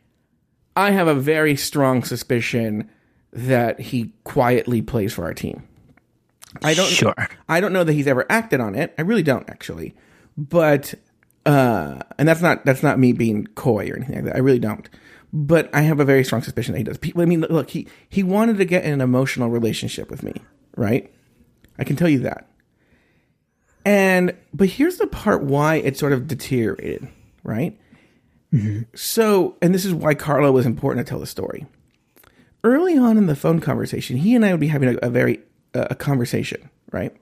[0.76, 2.88] I have a very strong suspicion
[3.33, 5.62] that he quietly plays for our team.
[6.62, 7.14] I don't Sure.
[7.49, 8.95] I don't know that he's ever acted on it.
[8.99, 9.95] I really don't actually.
[10.37, 10.95] But
[11.47, 14.37] uh and that's not that's not me being coy or anything like that.
[14.37, 14.89] I really don't.
[15.33, 16.99] But I have a very strong suspicion that he does.
[16.99, 20.35] People I mean look, he he wanted to get in an emotional relationship with me,
[20.76, 21.12] right?
[21.78, 22.49] I can tell you that.
[23.85, 27.09] And but here's the part why it sort of deteriorated,
[27.45, 27.78] right?
[28.95, 31.66] So, and this is why Carlo was important to tell the story.
[32.63, 35.41] Early on in the phone conversation, he and I would be having a, a very
[35.75, 37.17] uh, a conversation, right?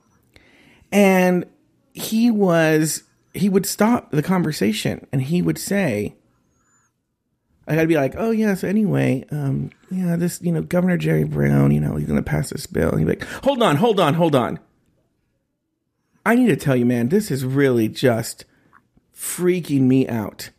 [0.90, 1.46] And
[1.92, 6.16] he was he would stop the conversation and he would say,
[7.66, 11.24] I gotta be like, oh yeah, so anyway, um, yeah, this, you know, Governor Jerry
[11.24, 12.90] Brown, you know, he's gonna pass this bill.
[12.90, 14.58] And he'd be like, hold on, hold on, hold on.
[16.24, 18.44] I need to tell you, man, this is really just
[19.14, 20.50] freaking me out.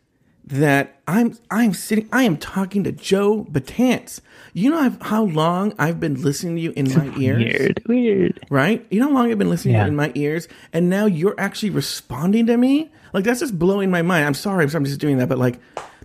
[0.49, 4.19] That I'm I'm sitting I am talking to Joe Batance.
[4.53, 7.37] You know I've, how long I've been listening to you in my ears?
[7.37, 7.83] Weird.
[7.87, 8.47] Weird.
[8.49, 8.85] right?
[8.89, 9.81] You know how long I've been listening Yeah.
[9.81, 12.91] To you in my ears, and now you're actually responding to me.
[13.13, 14.25] Like that's just blowing my mind.
[14.25, 15.59] I'm sorry, I'm, just doing that, but like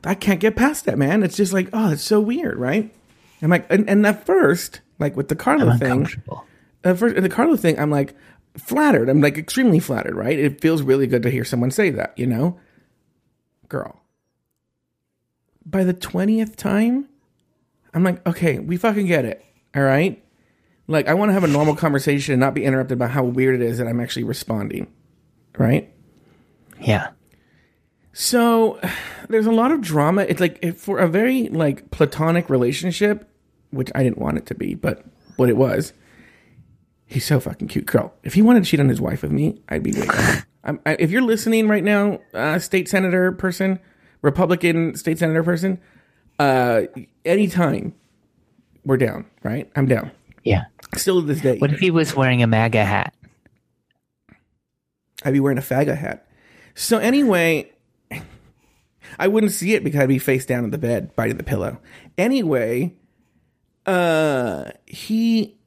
[0.05, 1.23] I can't get past that, man.
[1.23, 2.95] It's just like, oh, it's so weird, right?
[3.41, 6.07] I'm like, and, and at first, like with the Carlo thing,
[6.83, 8.15] at first, the Carlo thing, I'm like
[8.57, 9.09] flattered.
[9.09, 10.39] I'm like extremely flattered, right?
[10.39, 12.59] It feels really good to hear someone say that, you know,
[13.69, 14.01] girl.
[15.67, 17.09] By the twentieth time,
[17.93, 19.45] I'm like, okay, we fucking get it,
[19.75, 20.23] all right.
[20.87, 23.55] Like, I want to have a normal conversation and not be interrupted by how weird
[23.55, 24.93] it is that I'm actually responding,
[25.57, 25.91] right?
[26.81, 27.11] Yeah.
[28.13, 28.79] So
[29.29, 30.23] there's a lot of drama.
[30.23, 33.29] It's like if for a very like platonic relationship,
[33.71, 35.05] which I didn't want it to be, but
[35.37, 35.93] what it was.
[37.07, 38.15] He's so fucking cute, girl.
[38.23, 40.11] If he wanted to cheat on his wife with me, I'd be waiting.
[40.65, 43.79] I'm, I, if you're listening right now, uh, state senator person,
[44.25, 45.79] Republican state senator person,
[46.39, 46.83] uh,
[47.27, 47.95] anytime
[48.85, 49.71] we're down, right?
[49.77, 50.11] I'm down.
[50.43, 50.65] Yeah.
[50.97, 53.15] Still to this day, What if he was wearing a MAGA hat?
[55.25, 56.27] I'd be wearing a faggot hat.
[56.75, 57.71] So anyway,
[59.19, 61.79] I wouldn't see it because I'd be face down in the bed, biting the pillow.
[62.17, 62.95] Anyway,
[63.85, 65.59] uh, he,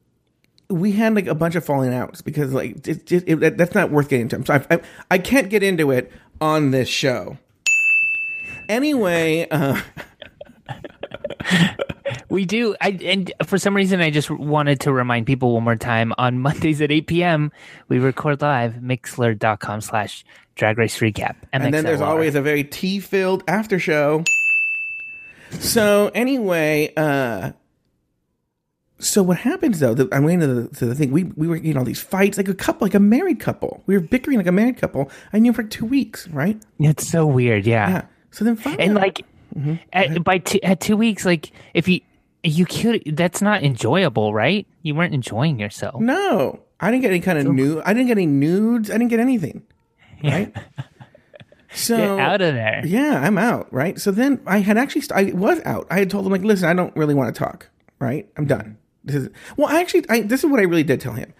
[0.69, 3.91] we had like a bunch of falling outs because like it, it, it, that's not
[3.91, 4.43] worth getting into.
[4.45, 4.81] So I, I,
[5.11, 7.37] I can't get into it on this show.
[8.69, 9.81] Anyway, uh,
[12.29, 12.75] We do.
[12.81, 16.39] I and for some reason I just wanted to remind people one more time on
[16.39, 17.51] Mondays at 8 p.m.
[17.87, 21.35] we record live mixlr.com slash drag race recap.
[21.53, 24.23] and then there's always a very tea filled after show.
[25.51, 27.51] So anyway, uh
[28.99, 29.93] so what happens though?
[29.93, 31.11] The, I'm going to the, to the thing.
[31.11, 33.83] We we were getting all these fights, like a couple, like a married couple.
[33.85, 35.09] We were bickering like a married couple.
[35.31, 36.61] I knew for two weeks, right?
[36.79, 37.89] it's so weird, yeah.
[37.89, 38.05] Yeah.
[38.37, 39.25] So then And like
[39.57, 39.75] mm-hmm.
[39.91, 42.01] at, by two, at two weeks, like if you
[42.43, 44.67] you could, that's not enjoyable, right?
[44.83, 45.99] You weren't enjoying yourself.
[45.99, 47.81] no, I didn't get any kind of nude.
[47.83, 48.91] I didn't get any nudes.
[48.91, 49.63] I didn't get anything.
[50.23, 50.55] Right.
[51.73, 52.83] so Get out of there.
[52.85, 53.99] Yeah, I'm out, right?
[53.99, 55.87] So then I had actually, st- I was out.
[55.89, 58.29] I had told him, like, listen, I don't really want to talk, right?
[58.37, 58.77] I'm done.
[59.03, 61.33] This is, well, I actually, I, this is what I really did tell him.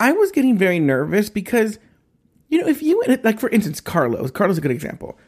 [0.00, 1.78] I was getting very nervous because,
[2.48, 5.18] you know, if you, like, for instance, Carlos, Carlos is a good example.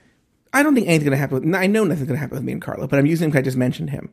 [0.53, 2.53] I don't think anything's going to happen with, I know nothing's to happen with me
[2.53, 4.11] and Carlo, but I'm using him because I just mentioned him.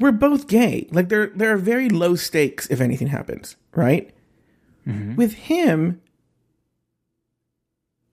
[0.00, 0.88] We're both gay.
[0.90, 4.10] Like, there, there are very low stakes if anything happens, right?
[4.86, 5.14] Mm-hmm.
[5.14, 6.00] With him,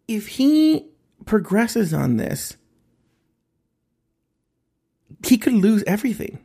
[0.08, 0.88] if he
[1.26, 2.58] progresses on this,
[5.26, 6.40] he could lose everything.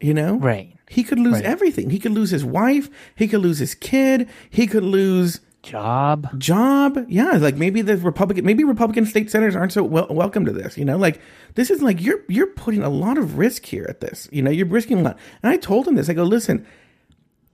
[0.00, 0.36] You know?
[0.36, 0.74] Right.
[0.88, 1.44] He could lose Right.
[1.44, 1.90] everything.
[1.90, 2.88] He could lose his wife.
[3.14, 4.28] He could lose his kid.
[4.50, 6.38] He could lose Job.
[6.38, 7.04] job.
[7.08, 10.78] Yeah, like maybe the Republican, maybe Republican state senators aren't so wel- welcome to this.
[10.78, 11.20] You know, like
[11.54, 14.28] this is like you're you're putting a lot of risk here at this.
[14.30, 15.18] You know, you're risking a lot.
[15.42, 16.08] And I told him this.
[16.08, 16.64] I go, listen,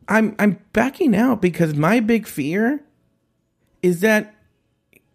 [0.09, 2.85] I'm I'm backing out because my big fear
[3.83, 4.35] is that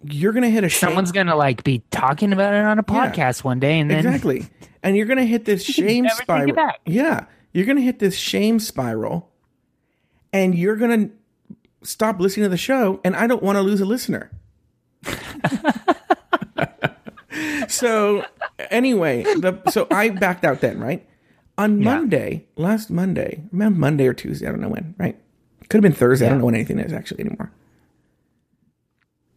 [0.04, 3.12] you're gonna hit a shame- Someone's gonna like be talking about it on a Yeah.
[3.12, 4.48] podcast one day, and then exactly,
[4.84, 6.24] and you're gonna hit this shame never take it
[6.54, 6.74] spiral.
[6.86, 9.30] Yeah, you're gonna hit this shame spiral,
[10.34, 11.10] and you're gonna
[11.84, 14.32] stop listening to the show, and I don't want to lose a listener.
[17.68, 18.26] so
[18.72, 21.08] anyway, the, so I backed out then, right?
[21.58, 25.18] On Monday, last Monday, around Monday or Tuesday, I don't know when, right?
[25.70, 26.28] Could have been Thursday.
[26.28, 27.52] I don't know when anything is actually anymore.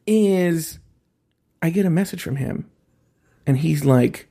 [0.07, 0.79] Is
[1.63, 2.71] I get a message from him
[3.47, 4.29] and he's like,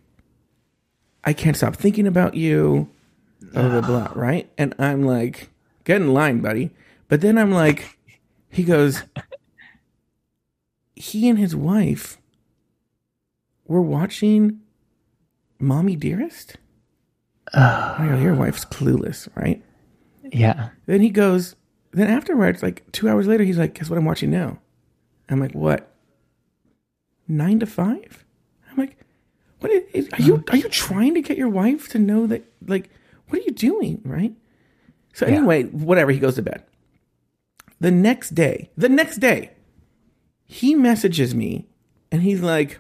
[1.24, 2.90] I can't stop thinking about you,
[3.54, 4.50] blah, blah, blah, right?
[4.58, 5.50] And I'm like,
[5.84, 6.72] get in line, buddy.
[7.08, 7.99] But then I'm like,
[8.50, 9.04] he goes,
[10.96, 12.18] he and his wife
[13.66, 14.60] were watching
[15.60, 16.56] Mommy Dearest.
[17.54, 19.64] Uh, Go, your wife's clueless, right?
[20.32, 21.56] yeah, Then he goes,
[21.92, 24.60] then afterwards, like two hours later, he's like, guess what I'm watching now?
[25.30, 25.96] I'm like, what?
[27.28, 28.24] Nine to five?
[28.70, 28.98] I'm like,
[29.60, 32.44] what is, is- are you are you trying to get your wife to know that
[32.68, 32.90] like
[33.28, 34.34] what are you doing, right?
[35.14, 36.64] So anyway, whatever, he goes to bed.
[37.80, 39.52] The next day, the next day,
[40.46, 41.68] he messages me
[42.12, 42.80] and he's like,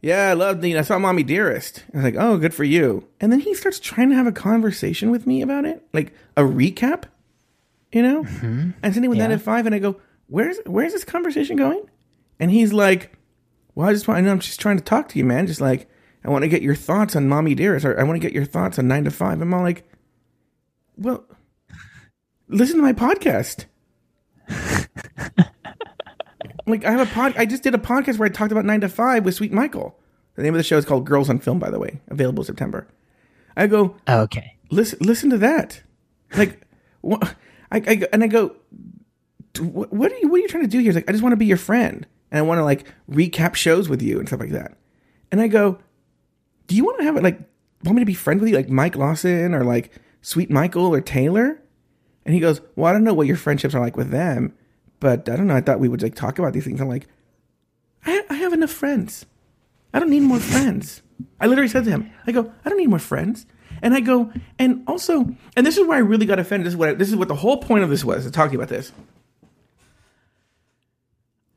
[0.00, 0.76] Yeah, I loved it.
[0.76, 1.84] I saw Mommy Dearest.
[1.92, 3.08] I was like, Oh, good for you.
[3.20, 6.42] And then he starts trying to have a conversation with me about it, like a
[6.42, 7.04] recap,
[7.92, 8.24] you know?
[8.24, 8.70] Mm-hmm.
[8.82, 11.84] I'm sitting with that at five and I go, Where's where's this conversation going?
[12.38, 13.12] And he's like,
[13.74, 15.46] Well, I just want I know I'm just trying to talk to you, man.
[15.46, 15.88] Just like
[16.24, 18.44] I want to get your thoughts on Mommy Dearest, or I want to get your
[18.44, 19.40] thoughts on nine to five.
[19.40, 19.84] I'm all like,
[20.96, 21.24] Well,
[22.52, 23.64] listen to my podcast.
[26.66, 27.34] like I have a pod.
[27.36, 29.98] I just did a podcast where I talked about nine to five with Sweet Michael.
[30.34, 32.86] The name of the show is called Girls on Film, by the way, available September.
[33.56, 34.56] I go okay.
[34.70, 34.98] listen.
[35.00, 35.82] Listen to that.
[36.36, 36.62] Like,
[37.00, 37.36] what?
[37.70, 38.56] I, I and I go.
[39.58, 40.28] What, what are you?
[40.28, 40.86] What are you trying to do here?
[40.86, 43.54] He's like, I just want to be your friend, and I want to like recap
[43.54, 44.78] shows with you and stuff like that.
[45.30, 45.78] And I go,
[46.66, 47.40] Do you want to have it like
[47.84, 49.92] want me to be friends with you, like Mike Lawson or like
[50.22, 51.61] Sweet Michael or Taylor?
[52.24, 54.54] And he goes, Well, I don't know what your friendships are like with them,
[55.00, 55.56] but I don't know.
[55.56, 56.80] I thought we would like talk about these things.
[56.80, 57.08] I'm like,
[58.06, 59.26] I, I have enough friends.
[59.94, 61.02] I don't need more friends.
[61.40, 63.46] I literally said to him, I go, I don't need more friends.
[63.82, 66.66] And I go, and also, and this is where I really got offended.
[66.66, 68.52] This is what I, this is what the whole point of this was to talk
[68.54, 68.92] about this.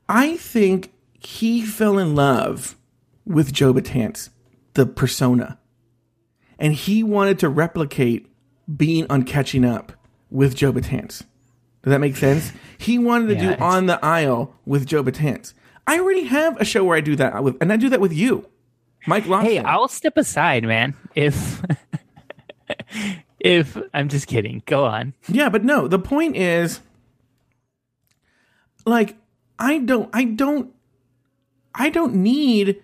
[0.10, 2.76] I think he fell in love
[3.26, 4.30] with Joe Batance,
[4.74, 5.60] the persona,
[6.60, 8.28] and he wanted to replicate
[8.76, 9.92] being on Catching Up
[10.30, 11.24] with Joe Batance.
[11.84, 12.52] Does that make sense?
[12.78, 15.54] He wanted to Yeah, do On the Aisle with Joe Batance.
[15.88, 18.12] I already have a show where I do that with, and I do that with
[18.12, 18.48] you,
[19.06, 19.48] Mike Lawson.
[19.50, 20.96] Hey, I'll step aside, man.
[21.14, 21.62] If
[23.40, 24.64] if I'm just kidding.
[24.66, 25.14] Go on.
[25.28, 26.80] Yeah, but no, the point is
[28.86, 29.16] like
[29.60, 30.74] I don't I don't
[31.74, 32.82] I don't need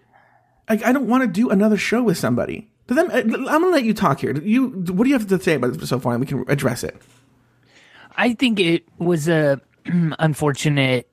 [0.69, 2.69] like I don't want to do another show with somebody.
[2.87, 4.37] Does that, I'm gonna let you talk here.
[4.37, 6.13] You what do you have to say about this so far?
[6.13, 7.01] And we can address it.
[8.15, 11.09] I think it was a unfortunate,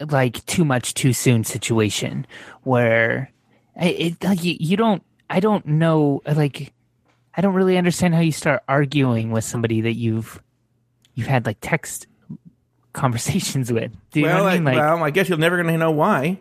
[0.00, 2.26] like too much too soon situation
[2.62, 3.32] where
[3.78, 5.02] I- it like you, you don't.
[5.28, 6.22] I don't know.
[6.24, 6.72] Like
[7.36, 10.40] I don't really understand how you start arguing with somebody that you've
[11.14, 12.06] you've had like text
[12.92, 13.92] conversations with.
[14.10, 14.64] Do you well, know what I I, mean?
[14.64, 16.38] Like, well, I guess you're never going to know why.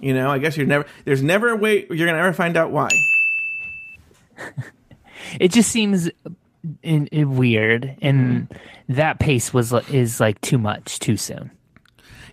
[0.00, 0.86] You know, I guess you're never.
[1.04, 2.88] There's never a way you're going to ever find out why.
[5.40, 6.10] it just seems
[6.82, 8.94] in, in weird, and Mm-hmm.
[8.94, 11.50] that pace was is like too much too soon.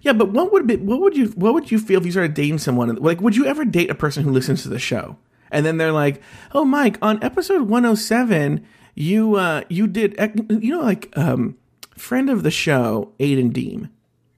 [0.01, 2.33] Yeah, but what would be what would you what would you feel if you started
[2.33, 2.95] dating someone?
[2.95, 5.17] Like, would you ever date a person who listens to the show
[5.51, 6.21] and then they're like,
[6.53, 8.63] "Oh, Mike, on episode 107,
[8.95, 10.15] you uh you did
[10.49, 11.57] you know like um
[11.95, 13.89] friend of the show Aiden Deem,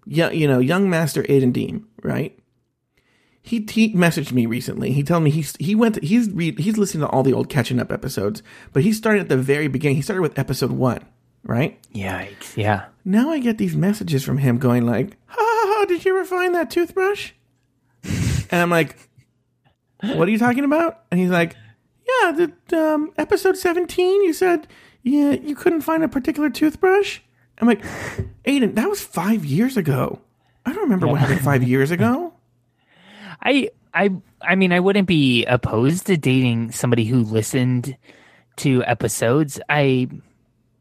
[0.05, 2.38] yeah, you know young master Aiden Deem, right?
[3.49, 4.91] He he messaged me recently.
[4.91, 7.49] He told me he's he went to, he's read he's listening to all the old
[7.49, 8.43] catching up episodes,
[8.73, 9.95] but he started at the very beginning.
[9.95, 11.03] He started with episode one,
[11.43, 11.81] right?
[11.93, 12.55] Yikes!
[12.55, 12.85] Yeah.
[13.03, 16.25] now I get these messages from him going like, ha, ha, ha, did you ever
[16.25, 17.31] find that toothbrush?
[18.03, 18.95] and I'm like,
[20.01, 21.03] what are you talking about?
[21.09, 21.55] And he's like,
[22.07, 24.67] yeah, the um, episode 17, you said
[25.03, 27.19] yeah, you couldn't find a particular toothbrush.
[27.59, 27.83] I'm like,
[28.45, 30.21] Aiden, that was five years ago.
[30.65, 32.28] I don't remember what happened five years ago.
[33.41, 34.11] I I
[34.41, 37.97] I mean I wouldn't be opposed to dating somebody who listened
[38.57, 39.59] to episodes.
[39.69, 40.07] I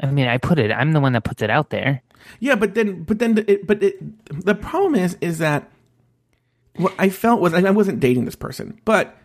[0.00, 2.02] I mean I put it I'm the one that puts it out there.
[2.40, 5.70] Yeah, but then, but then, it, but it, the problem is, is that
[6.76, 9.16] what I felt was, I wasn't dating this person, but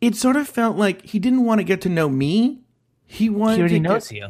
[0.00, 2.60] it sort of felt like he didn't want to get to know me.
[3.06, 4.28] He wanted He already to knows get, you.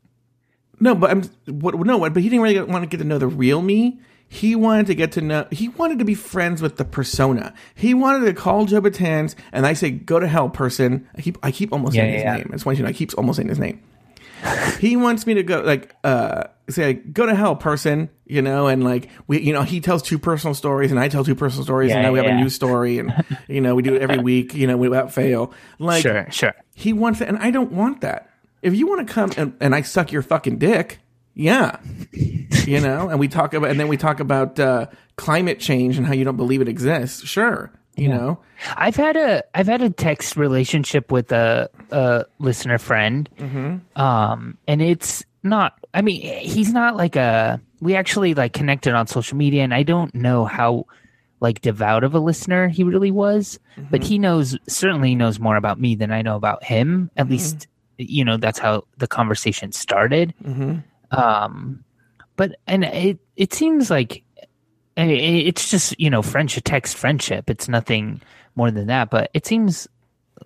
[0.80, 3.26] no, but I'm what no, but he didn't really want to get to know the
[3.26, 4.00] real me.
[4.32, 5.46] He wanted to get to know.
[5.52, 7.52] He wanted to be friends with the persona.
[7.74, 11.36] He wanted to call Joe Batance, and I say, "Go to hell, person." I keep,
[11.42, 12.36] I keep almost Yeah, saying yeah, his yeah.
[12.38, 12.46] name.
[12.48, 13.82] I just want you to know, I keep almost saying his name.
[14.80, 18.82] he wants me to go like uh say go to hell person you know and
[18.82, 21.92] like we you know he tells two personal stories and i tell two personal stories
[21.92, 23.12] and now we have a new story and
[23.46, 26.54] you know we do it every week you know without fail like sure, sure.
[26.74, 28.30] he wants that and i don't want that
[28.62, 30.98] if you want to come and, and i suck your fucking dick
[31.34, 31.78] yeah
[32.66, 36.06] you know and we talk about and then we talk about uh climate change and
[36.06, 38.38] how you don't believe it exists sure you know
[38.76, 43.28] I've had a I've had a text relationship with a, a listener friend,
[43.96, 45.74] um, and it's not.
[45.92, 47.60] I mean, he's not like a.
[47.80, 50.86] We actually like connected on social media, and I don't know how
[51.40, 53.58] like devout of a listener he really was,
[53.90, 57.10] but he knows certainly knows more about me than I know about him.
[57.16, 57.66] At least,
[57.98, 60.34] you know, that's how the conversation started.
[61.12, 61.84] Um,
[62.36, 64.24] but and it it seems like
[64.96, 67.48] I mean, it's just you know friendship text friendship.
[67.48, 68.20] It's nothing
[68.54, 69.88] more than that but it seems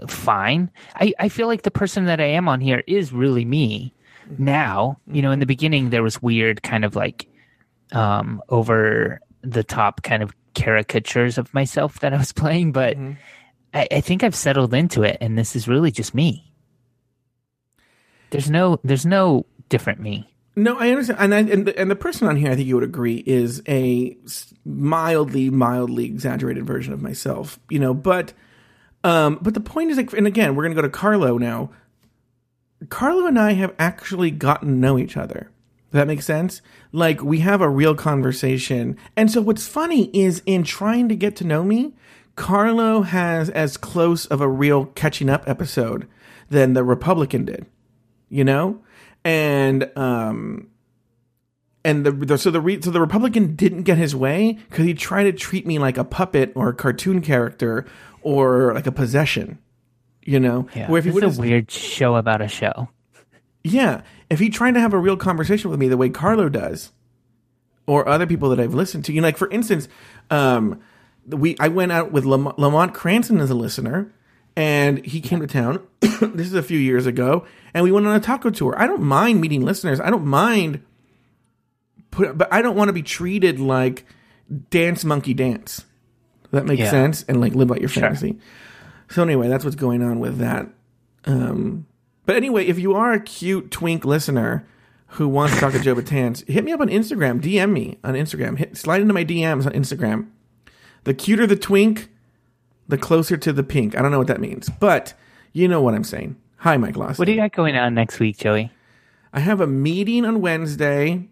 [0.08, 0.70] fine.
[0.94, 3.94] I i feel like the person that i am on here is really me
[4.38, 4.98] now.
[5.06, 7.28] You know in the beginning there was weird kind of like
[7.92, 12.96] um over the top kind of caricatures of myself that i was playing but
[13.74, 16.52] I, I think i've settled into it and this is really just me.
[18.30, 20.28] There's no there's no different me
[20.58, 22.76] No, I understand, and I, and the, and the person on here, I think you
[22.76, 24.16] would agree, is a
[24.64, 27.60] mildly, mildly exaggerated version of myself.
[27.68, 28.32] You know, but
[29.04, 31.70] um, but the point is, like, and again, we're gonna go to Carlo now.
[32.88, 35.50] Carlo and I have actually gotten to know each other.
[35.90, 36.62] Does that make sense?
[36.90, 41.36] Like we have a real conversation, and so what's funny is in trying to get
[41.36, 41.94] to know me,
[42.34, 46.08] Carlo has as close of a real catching up episode
[46.48, 47.66] than the Republican did
[48.28, 48.80] you know
[49.26, 50.68] and um
[51.84, 54.94] and the, the so the re, so the republican didn't get his way because he
[54.94, 57.84] tried to treat me like a puppet or a cartoon character
[58.22, 59.58] or like a possession
[60.22, 60.68] you know?
[60.74, 62.88] Yeah where if he it's would a weird show about a show.
[63.62, 64.02] Yeah.
[64.30, 66.92] If he tried to have a real conversation with me the way carlo does
[67.86, 69.88] or other people that i've listened to you know like for instance
[70.30, 70.80] um
[71.26, 74.12] we i went out with Lam- lamont cranston as a listener
[74.56, 77.44] and he came to town this is a few years ago
[77.74, 78.74] and we went on a taco tour.
[78.78, 80.00] I don't mind meeting listeners.
[80.00, 80.82] I don't mind
[82.10, 84.04] put but i don't want to be treated like
[84.70, 85.84] dance monkey dance.
[86.44, 86.90] Does that makes Yeah.
[86.90, 87.24] sense?
[87.28, 88.02] And like live out your Sure.
[88.02, 88.38] fantasy.
[89.10, 90.68] So anyway that's what's going on with that.
[91.26, 91.86] Um
[92.24, 94.66] but anyway if you are a cute twink listener
[95.10, 97.40] who wants to talk to joe batance hit me up on instagram.
[97.40, 98.56] Dm me on instagram.
[98.58, 100.28] Hit slide into my dms on instagram.
[101.04, 102.08] The cuter the twink
[102.88, 105.14] the closer to the pink i don't know what that means but
[105.52, 108.18] you know what i'm saying hi mike lawson what do you got going on next
[108.18, 108.70] week joey
[109.36, 111.28] I have a meeting on Wednesday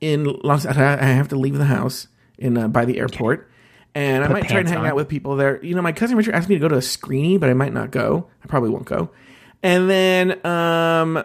[0.00, 0.64] in Los.
[0.64, 2.08] I have to leave the house
[2.38, 3.50] in uh, by the airport,
[3.94, 4.86] and I might try and hang on.
[4.86, 5.62] out with people there.
[5.62, 7.74] You know, my cousin Richard asked me to go to a screening, but I might
[7.74, 8.28] not go.
[8.42, 9.10] I probably won't go.
[9.62, 11.22] And then um,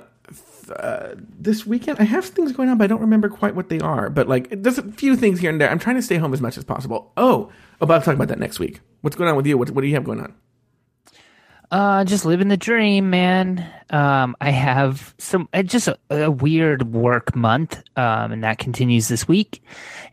[0.79, 3.79] uh, this weekend, I have things going on, but I don't remember quite what they
[3.79, 4.09] are.
[4.09, 5.69] But like, there's a few things here and there.
[5.69, 7.11] I'm trying to stay home as much as possible.
[7.17, 7.51] Oh,
[7.81, 8.79] oh, but I'll talk about that next week.
[9.01, 9.57] What's going on with you?
[9.57, 10.33] What, what do you have going on?
[11.71, 13.67] Uh, just living the dream, man.
[13.89, 19.07] Um, I have some uh, just a, a weird work month, um, and that continues
[19.07, 19.63] this week.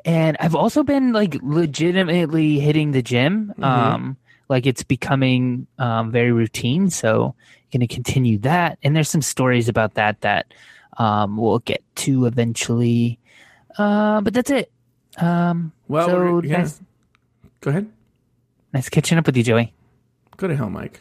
[0.06, 3.52] And I've also been like legitimately hitting the gym.
[3.62, 4.16] Um,
[4.48, 6.88] like it's becoming um very routine.
[6.88, 7.34] So
[7.70, 8.78] going to continue that.
[8.82, 10.46] And there's some stories about that that
[10.98, 13.18] um we'll get to eventually.
[13.78, 14.70] Uh, but that's it.
[15.18, 16.58] Um, Well, so yeah.
[16.58, 16.80] nice,
[17.60, 17.88] Go ahead.
[18.72, 19.72] nice catching up with you, Joey.
[20.36, 21.00] Go to hell, Mike.